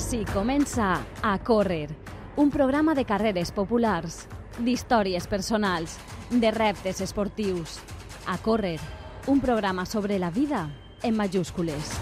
Així 0.00 0.22
comença 0.32 1.02
A 1.20 1.34
Córrer, 1.44 1.90
un 2.40 2.48
programa 2.48 2.94
de 2.96 3.02
carreres 3.04 3.50
populars, 3.52 4.22
d'històries 4.56 5.26
personals, 5.28 5.98
de 6.32 6.48
reptes 6.56 7.02
esportius. 7.04 7.74
A 8.24 8.38
Córrer, 8.40 8.78
un 9.28 9.44
programa 9.44 9.84
sobre 9.84 10.16
la 10.18 10.30
vida 10.32 10.62
en 11.02 11.18
majúscules. 11.20 11.92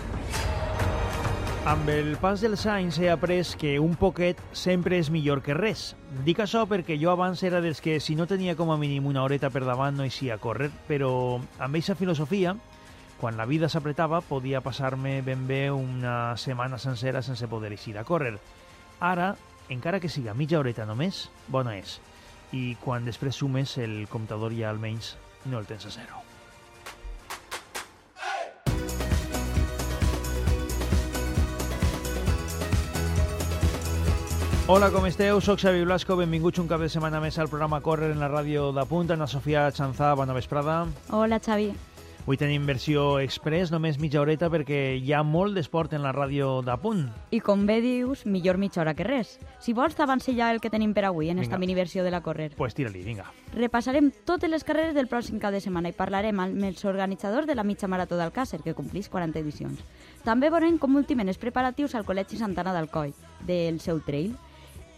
Amb 1.66 1.90
el 1.90 2.14
pas 2.22 2.38
dels 2.38 2.68
anys 2.70 3.00
he 3.02 3.10
après 3.10 3.56
que 3.58 3.74
un 3.82 3.98
poquet 3.98 4.38
sempre 4.54 5.02
és 5.02 5.10
millor 5.10 5.42
que 5.42 5.58
res. 5.58 5.96
Dic 6.22 6.38
això 6.46 6.68
perquè 6.70 7.00
jo 7.02 7.10
abans 7.10 7.42
era 7.42 7.58
dels 7.60 7.82
que 7.82 7.98
si 7.98 8.14
no 8.14 8.30
tenia 8.30 8.54
com 8.54 8.70
a 8.70 8.78
mínim 8.78 9.10
una 9.10 9.26
horeta 9.26 9.50
per 9.50 9.66
davant 9.66 9.98
no 9.98 10.06
eixia 10.06 10.38
a 10.38 10.42
córrer, 10.46 10.70
però 10.86 11.10
amb 11.58 11.74
aquesta 11.74 11.98
filosofia, 11.98 12.54
quan 13.20 13.36
la 13.36 13.46
vida 13.46 13.68
s'apretava, 13.68 14.20
podia 14.22 14.62
passar-me 14.62 15.18
ben 15.26 15.46
bé 15.48 15.70
una 15.74 16.36
setmana 16.38 16.78
sencera 16.78 17.22
sense 17.22 17.48
poder 17.50 17.72
eixir 17.74 17.98
a 17.98 18.04
córrer. 18.06 18.36
Ara, 19.00 19.34
encara 19.68 20.00
que 20.00 20.08
siga 20.08 20.36
mitja 20.38 20.60
horeta 20.60 20.86
només, 20.86 21.26
bona 21.48 21.76
és. 21.78 21.98
I 22.54 22.78
quan 22.80 23.04
després 23.04 23.36
sumes, 23.42 23.76
el 23.82 24.06
comptador 24.08 24.54
ja 24.54 24.70
almenys 24.70 25.16
no 25.44 25.58
el 25.58 25.66
tens 25.66 25.86
a 25.86 25.90
zero. 25.90 26.22
Hola, 34.68 34.90
com 34.92 35.06
esteu? 35.08 35.40
Soc 35.40 35.62
Xavi 35.62 35.86
Blasco, 35.88 36.14
benvinguts 36.14 36.60
un 36.60 36.66
cap 36.68 36.82
de 36.84 36.90
setmana 36.92 37.22
més 37.24 37.38
al 37.40 37.48
programa 37.48 37.80
Córrer 37.80 38.12
en 38.12 38.20
la 38.20 38.28
ràdio 38.28 38.68
de 38.76 38.84
Punta, 38.84 39.16
Ana 39.16 39.26
Sofia 39.26 39.70
Chanzà, 39.72 40.12
bona 40.14 40.36
vesprada. 40.36 40.82
Hola, 41.08 41.40
Xavi. 41.40 41.72
Avui 42.28 42.36
tenim 42.36 42.66
versió 42.68 43.02
express, 43.24 43.70
només 43.72 43.96
mitja 43.96 44.20
horeta, 44.20 44.50
perquè 44.52 44.98
hi 45.00 45.14
ha 45.16 45.22
molt 45.24 45.56
d'esport 45.56 45.94
en 45.96 46.02
la 46.04 46.10
ràdio 46.12 46.58
de 46.60 46.74
Punt. 46.76 47.06
I 47.32 47.38
com 47.40 47.62
bé 47.64 47.78
dius, 47.80 48.26
millor 48.28 48.58
mitja 48.60 48.82
hora 48.82 48.92
que 48.92 49.06
res. 49.08 49.30
Si 49.64 49.72
vols, 49.72 49.96
t'avancé 49.96 50.34
ja 50.36 50.50
el 50.52 50.60
que 50.60 50.68
tenim 50.68 50.92
per 50.92 51.06
avui 51.08 51.30
en 51.30 51.38
Vinga. 51.38 51.46
esta 51.46 51.56
miniversió 51.56 52.04
de 52.04 52.10
la 52.12 52.20
Correr. 52.20 52.50
Pues 52.58 52.76
tira-li, 52.76 53.00
vinga. 53.00 53.30
Repassarem 53.54 54.10
totes 54.28 54.50
les 54.50 54.62
carreres 54.62 54.92
del 54.92 55.08
pròxim 55.08 55.38
cap 55.40 55.56
de 55.56 55.62
setmana 55.64 55.88
i 55.88 55.96
parlarem 55.96 56.36
amb 56.44 56.68
els 56.68 56.84
organitzadors 56.84 57.46
de 57.48 57.54
la 57.54 57.64
mitja 57.64 57.88
marató 57.88 58.20
d'Alcàsser, 58.20 58.60
que 58.60 58.76
complís 58.76 59.08
40 59.08 59.40
edicions. 59.40 59.80
També 60.22 60.50
veurem 60.50 60.76
com 60.76 61.00
ultimen 61.00 61.32
els 61.32 61.40
preparatius 61.40 61.94
al 61.94 62.04
Col·legi 62.04 62.36
Santana 62.36 62.76
d'Alcoi, 62.76 63.14
del 63.46 63.80
seu 63.80 64.04
trail. 64.04 64.36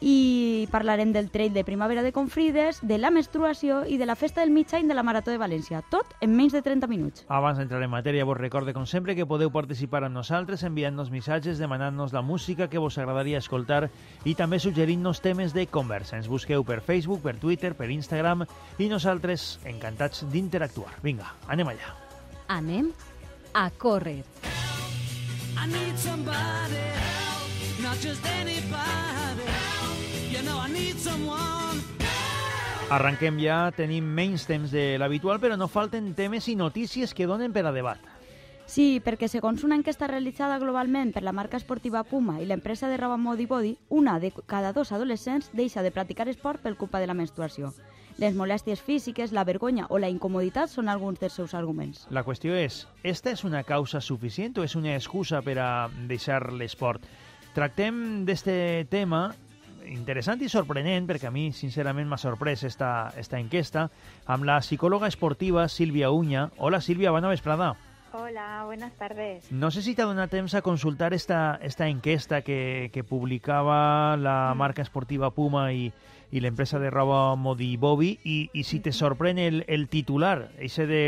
I 0.01 0.67
parlarem 0.73 1.13
del 1.13 1.31
trail 1.31 1.53
de 1.53 1.65
primavera 1.65 2.03
de 2.03 2.13
Confrides, 2.13 2.81
de 2.81 2.97
la 2.97 3.11
menstruació 3.11 3.83
i 3.85 3.99
de 4.01 4.07
la 4.09 4.17
festa 4.17 4.41
del 4.41 4.51
mig 4.51 4.73
any 4.73 4.89
de 4.89 4.95
la 4.97 5.03
Marató 5.05 5.31
de 5.31 5.39
València. 5.39 5.83
Tot 5.93 6.15
en 6.25 6.33
menys 6.37 6.55
de 6.57 6.63
30 6.65 6.89
minuts. 6.89 7.27
Abans 7.29 7.61
d'entrar 7.61 7.83
en 7.85 7.93
matèria, 7.93 8.25
vos 8.25 8.39
recorde, 8.39 8.73
com 8.73 8.87
sempre, 8.89 9.15
que 9.15 9.29
podeu 9.29 9.53
participar 9.53 10.03
amb 10.07 10.17
nosaltres 10.17 10.65
enviant-nos 10.65 11.13
missatges, 11.13 11.61
demanant-nos 11.61 12.15
la 12.17 12.23
música 12.23 12.71
que 12.73 12.81
vos 12.81 12.97
agradaria 12.97 13.39
escoltar 13.39 13.91
i 14.25 14.35
també 14.35 14.59
suggerint-nos 14.59 15.21
temes 15.21 15.53
de 15.53 15.67
conversa. 15.67 16.17
Ens 16.17 16.29
busqueu 16.33 16.65
per 16.65 16.81
Facebook, 16.81 17.21
per 17.21 17.37
Twitter, 17.37 17.75
per 17.77 17.91
Instagram 17.93 18.47
i 18.79 18.89
nosaltres 18.89 19.59
encantats 19.69 20.25
d'interactuar. 20.33 20.97
Vinga, 21.05 21.35
anem 21.49 21.75
allà. 21.75 21.95
Anem 22.49 22.91
a 23.53 23.69
córrer. 23.71 24.23
I 25.61 25.67
need 25.67 25.99
somebody 25.99 26.81
help, 26.97 27.83
not 27.83 27.99
just 28.01 28.25
anybody. 28.25 29.20
You 30.41 30.47
know 30.47 30.59
I 30.65 30.73
need 30.73 30.97
someone. 30.97 31.83
Arrenquem 32.89 33.37
ja, 33.43 33.69
tenim 33.77 34.07
menys 34.17 34.47
temps 34.49 34.71
de 34.73 34.97
l'habitual, 34.97 35.37
però 35.37 35.59
no 35.61 35.67
falten 35.69 36.15
temes 36.17 36.47
i 36.49 36.55
notícies 36.57 37.13
que 37.13 37.27
donen 37.29 37.53
per 37.53 37.67
a 37.69 37.73
debat. 37.77 38.01
Sí, 38.65 39.03
perquè 39.05 39.29
segons 39.29 39.67
una 39.69 39.77
enquesta 39.77 40.09
realitzada 40.09 40.57
globalment 40.63 41.13
per 41.13 41.21
la 41.27 41.35
marca 41.37 41.59
esportiva 41.61 42.07
Puma 42.09 42.39
i 42.41 42.47
l'empresa 42.49 42.89
de 42.89 42.97
roba 42.97 43.19
Modi 43.21 43.45
Body, 43.51 43.75
una 43.91 44.15
de 44.19 44.31
cada 44.47 44.73
dos 44.73 44.93
adolescents 44.97 45.51
deixa 45.53 45.85
de 45.85 45.93
practicar 45.93 46.27
esport 46.33 46.65
per 46.65 46.73
culpa 46.81 47.05
de 47.05 47.11
la 47.11 47.19
menstruació. 47.19 47.75
Les 48.17 48.33
molèsties 48.33 48.81
físiques, 48.81 49.37
la 49.37 49.45
vergonya 49.45 49.91
o 49.91 50.01
la 50.01 50.09
incomoditat 50.09 50.73
són 50.73 50.89
alguns 50.89 51.21
dels 51.21 51.37
seus 51.37 51.53
arguments. 51.53 52.07
La 52.09 52.25
qüestió 52.25 52.57
és, 52.57 52.87
esta 53.05 53.37
és 53.37 53.45
una 53.45 53.61
causa 53.69 54.01
suficient 54.01 54.57
o 54.57 54.65
és 54.65 54.79
una 54.79 54.97
excusa 54.97 55.45
per 55.45 55.59
a 55.61 55.71
deixar 56.09 56.47
l'esport? 56.55 57.05
Tractem 57.53 58.25
d'este 58.25 58.89
tema 58.89 59.27
interessant 59.91 60.41
i 60.43 60.49
sorprenent, 60.49 61.07
perquè 61.09 61.29
a 61.29 61.35
mi, 61.35 61.51
sincerament, 61.53 62.09
m'ha 62.09 62.19
sorprès 62.21 62.65
esta, 62.65 63.11
esta 63.21 63.39
enquesta, 63.43 63.89
amb 64.27 64.47
la 64.49 64.61
psicòloga 64.63 65.11
esportiva 65.11 65.69
Sílvia 65.69 66.11
Uña. 66.11 66.49
Hola, 66.59 66.81
Sílvia, 66.81 67.11
bona 67.11 67.29
vesprada. 67.29 67.75
Hola, 68.13 68.65
buenas 68.65 68.93
tardes. 68.95 69.53
No 69.53 69.71
sé 69.71 69.83
si 69.83 69.95
t'ha 69.95 70.07
donat 70.09 70.33
temps 70.35 70.55
a 70.59 70.63
consultar 70.67 71.15
esta, 71.15 71.61
esta 71.63 71.87
enquesta 71.87 72.43
que, 72.43 72.91
que 72.93 73.05
publicava 73.05 74.17
la 74.17 74.53
marca 74.59 74.83
esportiva 74.83 75.31
Puma 75.31 75.69
i, 75.73 75.93
i 76.33 76.43
l'empresa 76.43 76.81
de 76.83 76.91
roba 76.91 77.37
Modi 77.37 77.77
Bobby 77.77 78.17
i, 78.25 78.39
i 78.53 78.65
si 78.67 78.81
te 78.83 78.91
sorprèn 78.91 79.39
el, 79.39 79.63
el 79.69 79.87
titular, 79.89 80.51
ese 80.59 80.87
de 80.91 81.05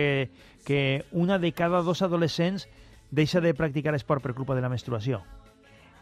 que 0.65 1.05
una 1.11 1.39
de 1.39 1.51
cada 1.53 1.83
dos 1.83 2.03
adolescents 2.03 2.69
deixa 3.11 3.41
de 3.41 3.55
practicar 3.55 3.95
esport 3.99 4.23
per 4.23 4.35
culpa 4.35 4.55
de 4.55 4.63
la 4.63 4.71
menstruació. 4.71 5.25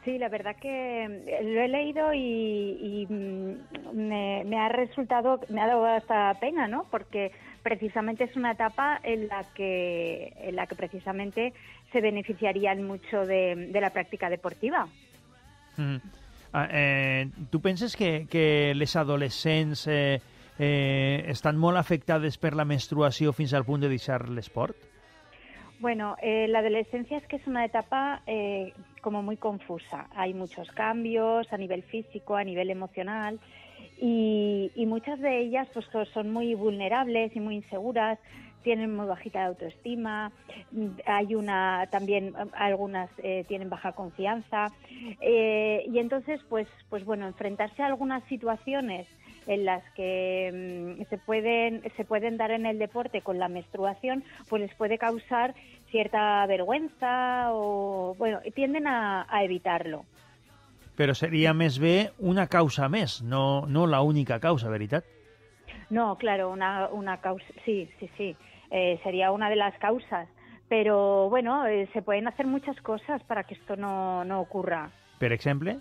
Sí, 0.04 0.16
la 0.16 0.30
verdad 0.30 0.56
que 0.56 1.04
eh, 1.04 1.40
lo 1.42 1.60
he 1.60 1.68
leído 1.68 2.14
y, 2.14 3.06
mm, 3.08 3.92
me, 3.92 4.58
ha 4.58 4.68
resultado, 4.70 5.40
me 5.50 5.60
ha 5.60 5.66
dado 5.66 5.84
hasta 5.84 6.32
pena, 6.40 6.68
¿no? 6.68 6.86
Porque 6.90 7.32
precisamente 7.62 8.24
es 8.24 8.34
una 8.34 8.52
etapa 8.52 8.98
en 9.02 9.28
la 9.28 9.44
que, 9.54 10.32
en 10.40 10.56
la 10.56 10.66
que 10.66 10.74
precisamente 10.74 11.52
se 11.92 12.00
beneficiarían 12.00 12.82
mucho 12.82 13.26
de, 13.26 13.68
la 13.72 13.90
práctica 13.90 14.30
deportiva. 14.30 14.88
Mm. 15.76 15.96
Ah, 16.52 16.68
eh, 16.72 17.28
tu 17.50 17.60
penses 17.60 17.94
que, 17.94 18.26
que 18.28 18.72
les 18.74 18.96
adolescents 18.96 19.86
eh, 19.86 20.20
eh, 20.58 21.24
estan 21.30 21.56
molt 21.56 21.78
afectades 21.78 22.38
la 22.54 22.64
menstruació 22.64 23.32
fins 23.32 23.54
al 23.54 23.64
punt 23.64 23.80
de 23.80 23.88
deixar 23.88 24.28
l'esport? 24.28 24.89
Bueno, 25.80 26.16
eh, 26.20 26.46
la 26.48 26.58
adolescencia 26.58 27.16
es 27.16 27.26
que 27.26 27.36
es 27.36 27.46
una 27.46 27.64
etapa 27.64 28.22
eh, 28.26 28.74
como 29.00 29.22
muy 29.22 29.38
confusa. 29.38 30.08
Hay 30.14 30.34
muchos 30.34 30.70
cambios 30.72 31.50
a 31.52 31.56
nivel 31.56 31.82
físico, 31.84 32.36
a 32.36 32.44
nivel 32.44 32.68
emocional 32.70 33.40
y, 33.98 34.70
y 34.74 34.84
muchas 34.86 35.18
de 35.20 35.38
ellas 35.40 35.66
pues 35.72 35.86
so- 35.90 36.04
son 36.06 36.30
muy 36.30 36.54
vulnerables 36.54 37.34
y 37.34 37.40
muy 37.40 37.56
inseguras, 37.56 38.18
tienen 38.62 38.94
muy 38.94 39.06
bajita 39.06 39.46
autoestima, 39.46 40.30
hay 41.06 41.34
una 41.34 41.88
también 41.90 42.34
algunas 42.52 43.08
eh, 43.22 43.46
tienen 43.48 43.70
baja 43.70 43.92
confianza 43.92 44.70
eh, 45.22 45.82
y 45.90 45.98
entonces 45.98 46.42
pues 46.50 46.68
pues 46.90 47.02
bueno 47.06 47.26
enfrentarse 47.26 47.82
a 47.82 47.86
algunas 47.86 48.22
situaciones 48.24 49.06
en 49.46 49.64
las 49.64 49.82
que 49.94 50.96
mm, 51.00 51.08
se 51.08 51.18
pueden 51.18 51.82
se 51.96 52.04
pueden 52.04 52.36
dar 52.36 52.50
en 52.50 52.66
el 52.66 52.78
deporte 52.78 53.22
con 53.22 53.38
la 53.38 53.48
menstruación 53.48 54.24
pues 54.48 54.62
les 54.62 54.74
puede 54.74 54.98
causar 54.98 55.54
cierta 55.90 56.44
vergüenza 56.46 57.48
o 57.52 58.14
bueno 58.18 58.40
tienden 58.54 58.86
a, 58.86 59.26
a 59.28 59.44
evitarlo 59.44 60.04
Però 61.00 61.14
seria 61.16 61.54
més 61.56 61.78
bé 61.80 62.10
una 62.18 62.44
causa 62.46 62.84
més, 62.92 63.22
no, 63.24 63.64
no 63.66 63.86
la 63.88 64.02
única 64.04 64.36
causa, 64.38 64.68
veritat? 64.68 65.04
no 65.88 66.16
claro 66.18 66.50
una 66.50 66.88
una 66.92 67.16
causa 67.20 67.46
sí 67.64 67.88
sí 67.98 68.10
sí 68.16 68.36
eh, 68.70 69.00
sería 69.02 69.32
una 69.32 69.48
de 69.48 69.56
las 69.56 69.74
causas 69.78 70.28
pero 70.68 71.28
bueno 71.30 71.66
eh, 71.66 71.88
se 71.92 72.02
pueden 72.02 72.28
hacer 72.28 72.46
muchas 72.46 72.76
cosas 72.82 73.22
para 73.24 73.44
que 73.44 73.54
esto 73.54 73.76
no 73.76 74.24
no 74.24 74.40
ocurra 74.40 74.90
Per 75.18 75.32
exemple? 75.32 75.78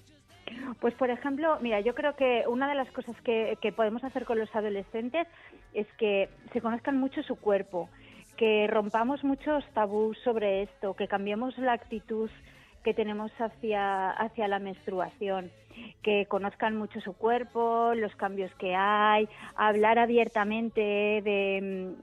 Pues, 0.80 0.94
por 0.96 1.10
ejemplo, 1.10 1.58
mira, 1.62 1.80
yo 1.82 1.94
creo 1.96 2.16
que 2.16 2.44
una 2.48 2.68
de 2.68 2.76
las 2.76 2.90
cosas 2.92 3.16
que, 3.22 3.58
que 3.62 3.72
podemos 3.72 4.04
hacer 4.04 4.26
con 4.26 4.40
los 4.40 4.54
adolescentes 4.56 5.28
es 5.74 5.88
que 5.98 6.30
se 6.54 6.62
conozcan 6.62 6.98
mucho 6.98 7.22
su 7.24 7.36
cuerpo, 7.36 7.90
que 8.38 8.68
rompamos 8.68 9.24
muchos 9.24 9.66
tabús 9.74 10.18
sobre 10.20 10.64
esto, 10.64 10.94
que 10.96 11.08
cambiemos 11.08 11.58
la 11.58 11.74
actitud 11.74 12.30
que 12.84 12.94
tenemos 12.94 13.32
hacia, 13.40 14.12
hacia 14.12 14.48
la 14.48 14.60
menstruación, 14.60 15.52
que 16.02 16.26
conozcan 16.26 16.76
mucho 16.78 17.00
su 17.02 17.14
cuerpo, 17.14 17.94
los 17.96 18.14
cambios 18.16 18.54
que 18.56 18.76
hay, 18.76 19.28
hablar 19.56 19.98
abiertamente 20.00 20.82
de, 20.82 21.94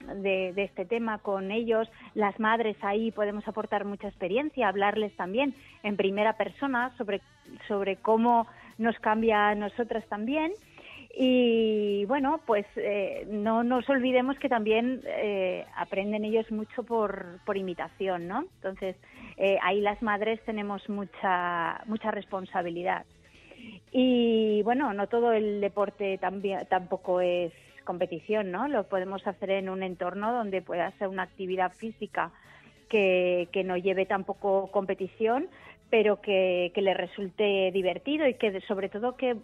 de- 0.53 0.63
este 0.63 0.85
tema 0.85 1.19
con 1.19 1.51
ellos. 1.51 1.89
Las 2.15 2.39
madres 2.39 2.77
ahí 2.81 3.11
podemos 3.11 3.47
aportar 3.47 3.85
mucha 3.85 4.07
experiencia, 4.07 4.67
hablarles 4.67 5.15
también 5.15 5.53
en 5.83 5.95
primera 5.97 6.33
persona 6.33 6.91
sobre, 6.97 7.21
sobre 7.67 7.97
cómo 7.97 8.47
nos 8.77 8.97
cambia 8.99 9.49
a 9.49 9.55
nosotras 9.55 10.05
también. 10.07 10.51
Y 11.19 12.05
bueno, 12.05 12.41
pues 12.45 12.67
eh, 12.75 13.25
no 13.27 13.63
nos 13.63 13.89
olvidemos 13.89 14.37
que 14.37 14.49
también 14.49 15.01
eh, 15.03 15.65
aprenden 15.75 16.23
ellos 16.23 16.51
mucho 16.51 16.83
por, 16.83 17.39
por 17.43 17.57
imitación, 17.57 18.27
¿no? 18.27 18.45
Entonces, 18.57 18.95
eh, 19.37 19.57
ahí 19.63 19.81
las 19.81 19.99
madres 20.03 20.39
tenemos 20.45 20.87
mucha, 20.89 21.81
mucha 21.87 22.11
responsabilidad. 22.11 23.03
Y 23.91 24.61
bueno, 24.61 24.93
no 24.93 25.07
todo 25.07 25.31
el 25.31 25.59
deporte 25.59 26.19
también, 26.19 26.67
tampoco 26.69 27.19
es 27.19 27.51
competición, 27.83 28.51
¿no? 28.51 28.67
Lo 28.67 28.83
podemos 28.83 29.25
hacer 29.25 29.49
en 29.49 29.69
un 29.69 29.81
entorno 29.81 30.31
donde 30.31 30.61
pueda 30.61 30.91
ser 30.99 31.07
una 31.07 31.23
actividad 31.23 31.71
física 31.77 32.29
que, 32.89 33.49
que 33.51 33.63
no 33.63 33.75
lleve 33.75 34.05
tampoco 34.05 34.69
competición, 34.71 35.47
pero 35.89 36.21
que, 36.21 36.71
que 36.75 36.81
les 36.83 36.95
resulte 36.95 37.71
divertido 37.71 38.27
y 38.27 38.35
que 38.35 38.61
sobre 38.61 38.89
todo 38.89 39.15
que, 39.15 39.35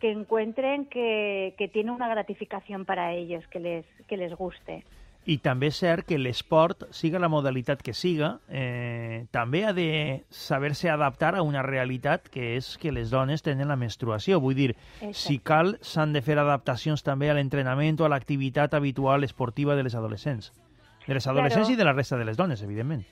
que 0.00 0.10
encuentren 0.10 0.86
que, 0.86 1.54
que 1.58 1.68
tiene 1.68 1.92
una 1.92 2.08
gratificación 2.08 2.84
para 2.84 3.12
ellos, 3.12 3.46
que 3.48 3.60
les, 3.60 3.84
que 4.08 4.16
les 4.16 4.34
guste. 4.34 4.82
I 5.28 5.36
també 5.44 5.68
és 5.68 5.76
cert 5.76 6.06
que 6.08 6.16
l'esport, 6.16 6.86
siga 6.96 7.20
la 7.20 7.28
modalitat 7.28 7.82
que 7.84 7.92
siga, 7.92 8.38
eh, 8.48 9.26
també 9.30 9.66
ha 9.68 9.74
de 9.76 10.24
saber-se 10.32 10.88
adaptar 10.88 11.34
a 11.36 11.42
una 11.44 11.60
realitat 11.62 12.24
que 12.32 12.56
és 12.56 12.78
que 12.80 12.90
les 12.90 13.12
dones 13.12 13.44
tenen 13.44 13.68
la 13.68 13.76
menstruació. 13.76 14.40
Vull 14.40 14.56
dir, 14.56 14.70
si 15.00 15.10
Exacte. 15.10 15.38
cal, 15.44 15.76
s'han 15.84 16.16
de 16.16 16.24
fer 16.24 16.38
adaptacions 16.40 17.04
també 17.04 17.28
a 17.28 17.36
l'entrenament 17.36 18.00
o 18.00 18.08
a 18.08 18.10
l'activitat 18.14 18.72
habitual 18.74 19.22
esportiva 19.28 19.76
de 19.76 19.84
les 19.84 19.94
adolescents. 19.94 20.54
De 21.06 21.14
les 21.14 21.26
adolescents 21.26 21.68
Claro. 21.68 21.76
i 21.76 21.76
de 21.76 21.84
la 21.84 21.92
resta 21.92 22.16
de 22.16 22.24
les 22.24 22.40
dones, 22.40 22.62
evidentment. 22.62 23.04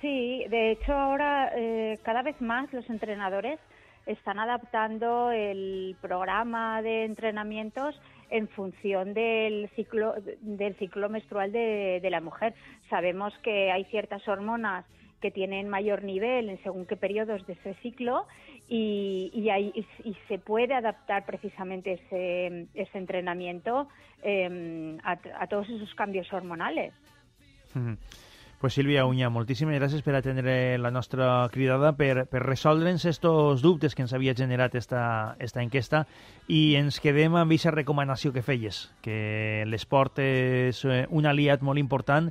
Sí, 0.00 0.46
de 0.48 0.70
hecho 0.72 0.94
ahora 0.94 1.52
eh, 1.54 1.98
cada 2.02 2.22
vez 2.22 2.40
más 2.40 2.72
los 2.72 2.88
entrenadores 2.88 3.60
están 4.06 4.38
adaptando 4.38 5.30
el 5.30 5.96
programa 6.00 6.82
de 6.82 7.04
entrenamientos 7.04 8.00
en 8.30 8.48
función 8.48 9.12
del 9.14 9.68
ciclo 9.74 10.14
del 10.40 10.74
ciclo 10.76 11.08
menstrual 11.08 11.52
de, 11.52 12.00
la 12.10 12.20
mujer. 12.20 12.54
Sabemos 12.88 13.32
que 13.42 13.70
hay 13.70 13.84
ciertas 13.86 14.26
hormonas 14.28 14.84
que 15.20 15.30
tienen 15.30 15.68
mayor 15.68 16.02
nivel 16.02 16.48
en 16.48 16.62
según 16.62 16.86
qué 16.86 16.96
periodos 16.96 17.46
de 17.46 17.52
ese 17.52 17.74
ciclo 17.82 18.26
y, 18.68 19.30
y, 19.34 19.50
hay- 19.50 19.72
y- 20.04 20.16
se 20.28 20.38
puede 20.38 20.74
adaptar 20.74 21.26
precisamente 21.26 21.92
ese, 21.94 22.66
ese 22.74 22.98
entrenamiento 22.98 23.88
eh, 24.22 24.96
a, 25.04 25.46
todos 25.48 25.68
esos 25.68 25.94
cambios 25.94 26.32
hormonales. 26.32 26.94
Mhm. 27.74 27.98
Pues 28.60 28.74
Sílvia 28.74 29.06
Uña, 29.08 29.30
moltíssimes 29.32 29.78
gràcies 29.78 30.02
per 30.04 30.12
atendre 30.18 30.76
la 30.76 30.90
nostra 30.92 31.48
cridada, 31.48 31.94
per, 31.96 32.26
per 32.28 32.42
estos 32.52 33.62
dubtes 33.62 33.94
que 33.94 34.02
ens 34.04 34.12
havia 34.12 34.34
generat 34.36 34.74
esta, 34.74 35.34
esta 35.40 35.62
enquesta 35.62 36.04
i 36.46 36.76
ens 36.76 37.00
quedem 37.00 37.32
amb 37.32 37.48
aquesta 37.48 37.72
recomanació 37.72 38.34
que 38.34 38.42
feies, 38.44 38.92
que 39.00 39.64
l'esport 39.64 40.20
és 40.20 40.84
eh, 40.84 41.06
un 41.08 41.24
aliat 41.24 41.62
molt 41.62 41.80
important 41.80 42.28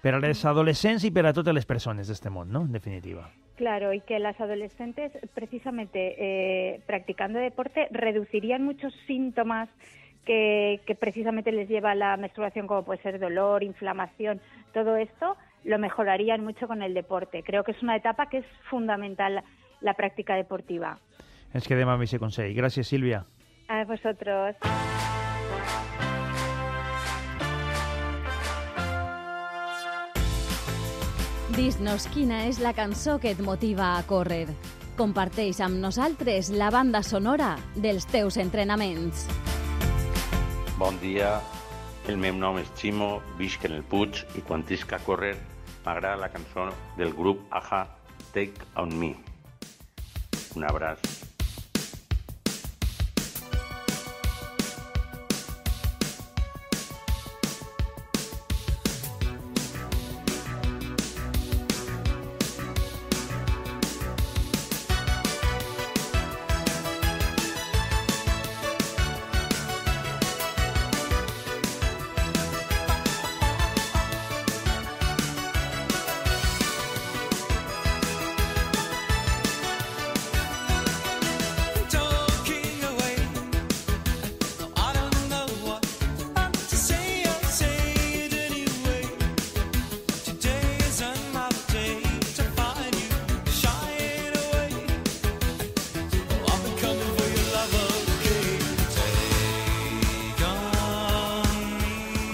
per 0.00 0.14
a 0.14 0.22
les 0.22 0.44
adolescents 0.46 1.02
i 1.02 1.10
per 1.10 1.26
a 1.26 1.34
totes 1.34 1.52
les 1.52 1.66
persones 1.66 2.06
d'este 2.06 2.30
món, 2.30 2.52
no? 2.52 2.62
En 2.62 2.70
definitiva. 2.70 3.26
Claro, 3.56 3.92
y 3.92 4.02
que 4.02 4.20
las 4.20 4.40
adolescentes, 4.40 5.10
precisamente 5.34 6.14
eh, 6.16 6.80
practicando 6.86 7.40
deporte, 7.40 7.88
reducirían 7.90 8.62
muchos 8.62 8.94
síntomas 9.08 9.68
que, 10.24 10.80
que 10.86 10.94
precisamente 10.94 11.50
les 11.50 11.68
lleva 11.68 11.96
la 11.96 12.16
menstruación, 12.16 12.68
como 12.68 12.84
puede 12.84 13.02
ser 13.02 13.18
dolor, 13.18 13.64
inflamación, 13.64 14.40
todo 14.72 14.96
esto, 14.96 15.36
lo 15.64 15.78
mejorarían 15.78 16.44
mucho 16.44 16.66
con 16.66 16.82
el 16.82 16.94
deporte. 16.94 17.42
Creo 17.42 17.64
que 17.64 17.72
es 17.72 17.82
una 17.82 17.96
etapa 17.96 18.28
que 18.28 18.38
es 18.38 18.46
fundamental 18.68 19.42
la 19.80 19.94
práctica 19.94 20.34
deportiva. 20.36 20.98
Ens 21.52 21.68
quedem 21.68 21.88
amb 21.92 22.00
aquest 22.00 22.22
consell. 22.22 22.54
Gràcies, 22.56 22.88
Sílvia. 22.88 23.26
A 23.68 23.82
vosotros. 23.84 24.56
Dis-nos 31.52 32.06
quina 32.08 32.46
és 32.48 32.62
la 32.64 32.72
cançó 32.72 33.18
que 33.20 33.34
et 33.36 33.42
motiva 33.44 33.98
a 33.98 34.06
córrer. 34.08 34.46
Comparteix 34.96 35.60
amb 35.60 35.76
nosaltres 35.82 36.48
la 36.56 36.70
banda 36.72 37.02
sonora 37.04 37.58
dels 37.76 38.08
teus 38.08 38.38
entrenaments. 38.40 39.26
Bon 40.80 40.96
dia, 41.04 41.36
el 42.08 42.16
meu 42.16 42.32
nom 42.32 42.56
és 42.58 42.72
Ximo, 42.80 43.18
visc 43.36 43.68
en 43.68 43.76
el 43.76 43.84
Puig 43.84 44.24
i 44.40 44.40
quan 44.40 44.64
tisc 44.64 44.96
a 44.96 45.00
córrer 45.04 45.36
m'agrada 45.84 46.16
la 46.16 46.30
cançó 46.30 46.68
del 46.96 47.12
grup 47.12 47.40
Aja, 47.50 47.86
Take 48.32 48.54
On 48.76 48.98
Me. 48.98 49.16
Un 50.54 50.64
abraç. 50.64 51.21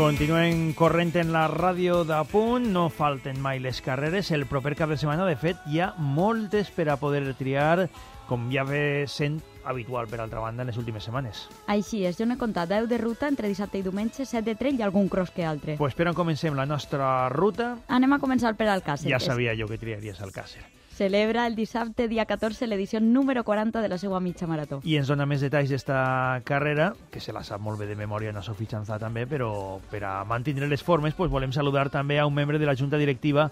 Continuem 0.09 0.71
corrent 0.73 1.11
en 1.21 1.35
la 1.35 1.43
ràdio 1.53 1.99
de 2.09 2.17
punt, 2.31 2.71
no 2.73 2.87
falten 2.89 3.37
mai 3.45 3.59
les 3.61 3.83
carreres. 3.85 4.31
El 4.33 4.47
proper 4.49 4.73
cap 4.73 4.89
de 4.89 4.97
setmana, 4.97 5.27
de 5.29 5.35
fet, 5.37 5.59
hi 5.69 5.83
ha 5.85 5.91
moltes 6.01 6.71
per 6.73 6.87
a 6.89 6.95
poder 6.97 7.35
triar, 7.37 7.91
com 8.25 8.47
ja 8.49 8.65
ve 8.65 9.05
sent 9.05 9.37
habitual, 9.69 10.09
per 10.09 10.23
altra 10.25 10.41
banda, 10.41 10.65
en 10.65 10.73
les 10.73 10.81
últimes 10.81 11.05
setmanes. 11.05 11.43
Així 11.69 12.07
és, 12.09 12.17
jo 12.17 12.25
n'he 12.25 12.39
comptat 12.41 12.73
10 12.73 12.89
de 12.89 13.03
ruta 13.03 13.29
entre 13.29 13.53
dissabte 13.53 13.83
i 13.83 13.85
diumenge, 13.85 14.25
7 14.25 14.47
de 14.49 14.57
tren 14.57 14.81
i 14.81 14.87
algun 14.87 15.13
cross 15.13 15.29
que 15.37 15.45
altre. 15.45 15.77
Pues 15.77 15.93
per 15.93 16.09
on 16.09 16.17
comencem 16.17 16.57
la 16.57 16.65
nostra 16.65 17.29
ruta? 17.29 17.75
Anem 17.93 18.17
a 18.17 18.23
començar 18.25 18.57
per 18.57 18.73
Alcàcer. 18.73 19.13
Ja 19.13 19.21
sabia 19.21 19.53
jo 19.61 19.69
que 19.69 19.77
triaries 19.77 20.25
el 20.25 20.33
Càcer. 20.33 20.65
Celebra 20.99 21.47
el 21.47 21.55
dissabte, 21.55 22.09
dia 22.11 22.25
14, 22.27 22.67
l'edició 22.67 22.99
número 22.99 23.45
40 23.45 23.83
de 23.85 23.89
la 23.89 23.99
seva 24.03 24.19
mitja 24.19 24.49
marató. 24.51 24.81
I 24.83 24.97
ens 24.99 25.07
dona 25.07 25.29
més 25.31 25.45
detalls 25.47 25.71
d'esta 25.71 25.99
carrera, 26.43 26.89
que 27.15 27.23
se 27.23 27.31
la 27.31 27.45
sap 27.47 27.63
molt 27.63 27.79
bé 27.79 27.87
de 27.87 27.95
memòria 27.95 28.33
na 28.35 28.43
Sofi 28.43 28.67
Chanzà 28.67 28.99
també, 28.99 29.23
però 29.31 29.79
per 29.93 30.01
a 30.03 30.25
mantenir 30.27 30.67
les 30.67 30.83
formes 30.83 31.15
pues, 31.15 31.31
volem 31.31 31.55
saludar 31.55 31.87
també 31.95 32.19
a 32.19 32.27
un 32.27 32.35
membre 32.35 32.59
de 32.59 32.67
la 32.67 32.75
Junta 32.75 32.99
Directiva 32.99 33.47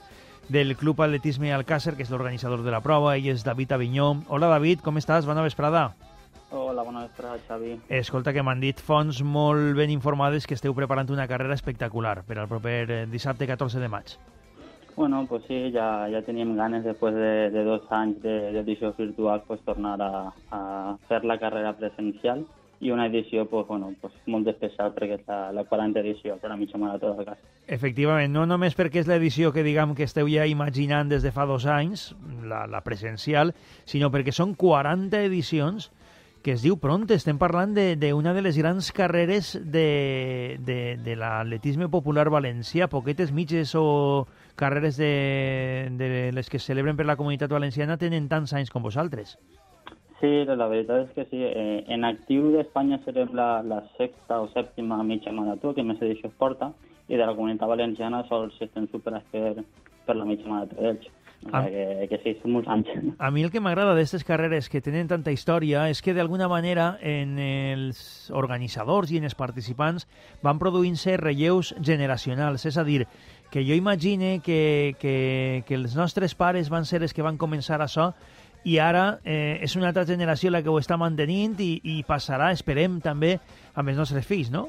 del 0.49 0.75
Club 0.75 1.07
Atletisme 1.07 1.55
Alcàcer, 1.55 1.95
que 1.95 2.03
és 2.03 2.11
l'organitzador 2.11 2.67
de 2.67 2.75
la 2.75 2.83
prova, 2.83 3.15
ell 3.15 3.31
és 3.31 3.47
David 3.47 3.79
Avinyó. 3.79 4.11
Hola 4.27 4.51
David, 4.51 4.83
com 4.83 4.99
estàs? 4.99 5.23
Bona 5.23 5.47
vesprada. 5.47 5.93
Hola, 6.51 6.83
bona 6.83 7.07
vesprada, 7.07 7.39
Xavi. 7.47 7.77
Escolta, 7.95 8.35
que 8.35 8.43
m'han 8.43 8.59
dit 8.59 8.83
fonts 8.83 9.23
molt 9.23 9.79
ben 9.79 9.95
informades 9.95 10.51
que 10.51 10.59
esteu 10.59 10.75
preparant 10.75 11.15
una 11.15 11.31
carrera 11.31 11.55
espectacular 11.55 12.25
per 12.27 12.41
al 12.41 12.51
proper 12.51 12.81
eh, 12.91 13.05
dissabte 13.07 13.47
14 13.47 13.79
de 13.79 13.93
maig. 13.93 14.19
Bueno, 14.97 15.27
pues 15.29 15.43
sí, 15.47 15.71
ya, 15.73 16.09
ya 16.09 16.23
teníem 16.23 16.57
ganes 16.57 16.83
después 16.83 17.15
de, 17.15 17.51
de 17.51 17.65
dos 17.65 17.83
anys 17.91 18.23
de- 18.23 18.51
d'edició 18.53 18.95
virtual 18.97 19.43
pues 19.47 19.61
tornar 19.61 20.01
a, 20.01 20.33
a 20.51 20.97
fer 21.09 21.23
la 21.25 21.37
carrera 21.39 21.75
presencial 21.77 22.47
i 22.81 22.91
una 22.91 23.07
edició 23.07 23.45
pues, 23.49 23.67
bueno, 23.69 23.93
pues, 24.01 24.13
molt 24.27 24.49
especial 24.49 24.95
perquè 24.97 25.19
és 25.21 25.27
la, 25.29 25.51
la 25.53 25.65
40 25.69 26.01
edició 26.01 26.37
per 26.41 26.51
a 26.53 26.57
mitja 26.57 26.77
marató 26.81 27.13
del 27.15 27.25
cas. 27.29 27.39
Efectivament, 27.69 28.33
no 28.33 28.47
només 28.49 28.77
perquè 28.77 29.01
és 29.05 29.09
l'edició 29.09 29.53
que 29.53 29.65
diguem 29.65 29.95
que 29.97 30.05
esteu 30.09 30.29
ja 30.33 30.45
imaginant 30.49 31.09
des 31.13 31.25
de 31.25 31.33
fa 31.33 31.45
dos 31.49 31.65
anys, 31.67 32.15
la, 32.45 32.65
la 32.67 32.81
presencial, 32.85 33.53
sinó 33.85 34.09
perquè 34.13 34.33
són 34.33 34.55
40 34.57 35.21
edicions 35.29 35.91
que 36.45 36.53
es 36.55 36.63
diu 36.63 36.77
pront. 36.79 37.05
Estem 37.11 37.37
parlant 37.41 37.73
d'una 37.75 37.97
de, 37.97 38.11
d'una 38.13 38.33
de 38.37 38.43
les 38.45 38.57
grans 38.61 38.93
carreres 38.95 39.57
de, 39.61 40.57
de, 40.65 40.97
de 41.03 41.17
l'atletisme 41.19 41.89
popular 41.91 42.29
valencià, 42.31 42.87
poquetes 42.93 43.33
mitges 43.33 43.73
o 43.75 44.27
carreres 44.57 44.97
de, 44.97 45.89
de 46.01 46.33
les 46.33 46.51
que 46.51 46.59
celebren 46.59 46.97
per 46.97 47.07
la 47.07 47.17
comunitat 47.21 47.53
valenciana 47.53 47.99
tenen 48.01 48.29
tants 48.29 48.57
anys 48.57 48.73
com 48.73 48.83
vosaltres. 48.83 49.37
Sí, 50.21 50.31
la 50.49 50.69
veritat 50.71 51.05
és 51.05 51.13
que 51.13 51.27
sí. 51.31 51.43
Eh, 51.45 51.85
en 51.93 52.07
actiu 52.09 52.49
d'Espanya 52.55 52.99
serem 53.05 53.35
la, 53.37 53.61
la 53.63 53.83
sexta 53.99 54.41
o 54.41 54.49
sèptima 54.55 55.03
mitja 55.05 55.35
marató 55.37 55.75
que 55.77 55.85
més 55.85 56.01
edició 56.01 56.33
porta 56.41 56.73
i 57.07 57.19
de 57.19 57.23
la 57.23 57.35
comunitat 57.37 57.69
valenciana 57.69 58.25
sols 58.31 58.57
estem 58.65 58.89
superats 58.93 59.29
per, 59.31 59.63
per 60.09 60.17
la 60.17 60.25
mitja 60.29 60.49
marató 60.49 60.81
d'Elx. 60.81 61.13
Sigui 61.43 61.71
que, 61.71 62.07
que 62.11 62.19
sí, 62.23 62.33
són 62.41 62.55
molts 62.57 62.71
anys. 62.73 63.13
A 63.23 63.31
mi 63.31 63.45
el 63.47 63.53
que 63.55 63.61
m'agrada 63.63 63.93
d'aquestes 63.95 64.25
carreres 64.27 64.71
que 64.73 64.83
tenen 64.83 65.11
tanta 65.11 65.35
història 65.35 65.87
és 65.93 66.01
que 66.03 66.15
d'alguna 66.17 66.49
manera 66.51 66.97
en 67.01 67.37
els 67.39 68.33
organitzadors 68.35 69.13
i 69.13 69.21
en 69.21 69.29
els 69.29 69.37
participants 69.39 70.09
van 70.43 70.59
produint-se 70.63 71.19
relleus 71.21 71.75
generacionals, 71.79 72.67
és 72.67 72.81
a 72.81 72.85
dir, 72.85 73.05
que 73.51 73.63
jo 73.63 73.77
imagine 73.79 74.41
que, 74.43 74.97
que, 74.99 75.63
que 75.69 75.79
els 75.79 75.95
nostres 75.95 76.35
pares 76.35 76.73
van 76.73 76.85
ser 76.89 77.03
els 77.05 77.15
que 77.15 77.23
van 77.23 77.39
començar 77.39 77.79
això 77.85 78.11
i 78.67 78.81
ara 78.83 79.21
eh, 79.23 79.63
és 79.63 79.77
una 79.79 79.93
altra 79.93 80.03
generació 80.09 80.51
la 80.51 80.63
que 80.63 80.73
ho 80.73 80.81
està 80.81 80.99
mantenint 80.99 81.55
i, 81.63 81.77
i 81.87 82.01
passarà, 82.07 82.51
esperem, 82.51 82.99
també 83.05 83.37
amb 83.79 83.93
els 83.93 84.01
nostres 84.01 84.27
fills, 84.27 84.51
no? 84.51 84.67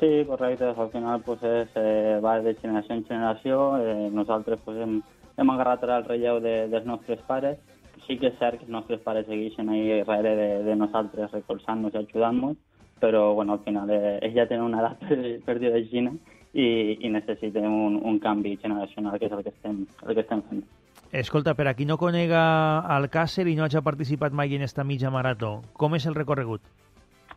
Sí, 0.00 0.24
correcte. 0.26 0.72
Al 0.72 0.88
final 0.90 1.20
pues, 1.22 1.42
és, 1.44 1.76
eh, 1.76 2.16
va 2.24 2.38
de 2.40 2.56
generació 2.56 2.96
en 2.96 3.04
generació. 3.06 3.58
Eh, 3.78 4.08
nosaltres 4.10 4.58
pues, 4.64 4.80
hem, 4.80 4.96
hem 5.36 5.50
agarrat 5.50 5.84
ara 5.84 6.00
el 6.00 6.08
relleu 6.08 6.40
de, 6.40 6.68
dels 6.72 6.86
nostres 6.86 7.22
pares. 7.28 7.58
sí 8.06 8.16
que 8.18 8.32
és 8.32 8.38
cert 8.38 8.58
que 8.58 8.64
els 8.66 8.72
nostres 8.74 9.00
pares 9.00 9.26
segueixen 9.26 9.68
ahí 9.70 10.00
darrere 10.02 10.34
de, 10.36 10.48
de 10.64 10.74
nosaltres, 10.76 11.30
recolzant-nos 11.30 11.94
i 11.94 11.98
ajudant-nos, 12.00 12.56
però 12.98 13.32
bueno, 13.34 13.52
al 13.52 13.60
final 13.62 13.90
eh, 13.90 14.18
ells 14.20 14.34
ja 14.34 14.46
tenen 14.50 14.66
una 14.66 14.80
edat 14.80 14.98
per, 15.06 15.18
per 15.46 15.58
dir 15.62 15.70
així 15.70 16.02
i, 16.02 16.66
i 17.00 17.08
necessitem 17.08 17.72
un, 17.72 18.00
un 18.02 18.18
canvi 18.18 18.56
generacional, 18.60 19.18
que 19.18 19.26
és 19.30 19.32
el 19.32 19.42
que 19.42 19.54
estem, 19.54 19.84
el 20.06 20.14
que 20.14 20.24
estem 20.26 20.42
fent. 20.48 20.64
Escolta, 21.12 21.54
per 21.54 21.66
a 21.68 21.74
qui 21.76 21.84
no 21.84 21.98
conega 22.00 22.42
Alcàsser 22.94 23.46
i 23.48 23.56
no 23.56 23.66
hagi 23.66 23.80
participat 23.84 24.32
mai 24.32 24.54
en 24.56 24.62
esta 24.64 24.84
mitja 24.84 25.10
marató, 25.12 25.60
com 25.76 25.94
és 25.94 26.06
el 26.08 26.16
recorregut? 26.16 26.62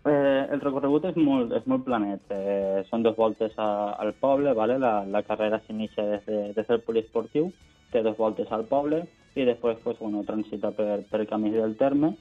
Eh, 0.06 0.46
el 0.54 0.62
recorregut 0.62 1.08
és 1.10 1.16
molt, 1.18 1.52
és 1.58 1.66
molt 1.68 1.84
planet. 1.84 2.22
Eh, 2.30 2.84
són 2.90 3.04
dos 3.04 3.18
voltes 3.18 3.56
a, 3.58 3.96
al 4.00 4.14
poble, 4.22 4.54
vale? 4.54 4.78
la, 4.80 5.00
la 5.10 5.24
carrera 5.28 5.60
s'inicia 5.66 6.06
des, 6.12 6.26
de, 6.30 6.42
des 6.54 6.68
del 6.70 6.84
poliesportiu, 6.88 7.50
té 7.96 8.04
dos 8.04 8.18
voltes 8.20 8.52
al 8.52 8.68
poble 8.68 9.06
i 9.36 9.48
després 9.48 9.80
pues, 9.84 9.98
bueno, 10.00 10.24
transita 10.28 10.72
per, 10.76 11.02
per 11.10 11.26
camí 11.32 11.50
del 11.56 11.78
terme 11.80 12.14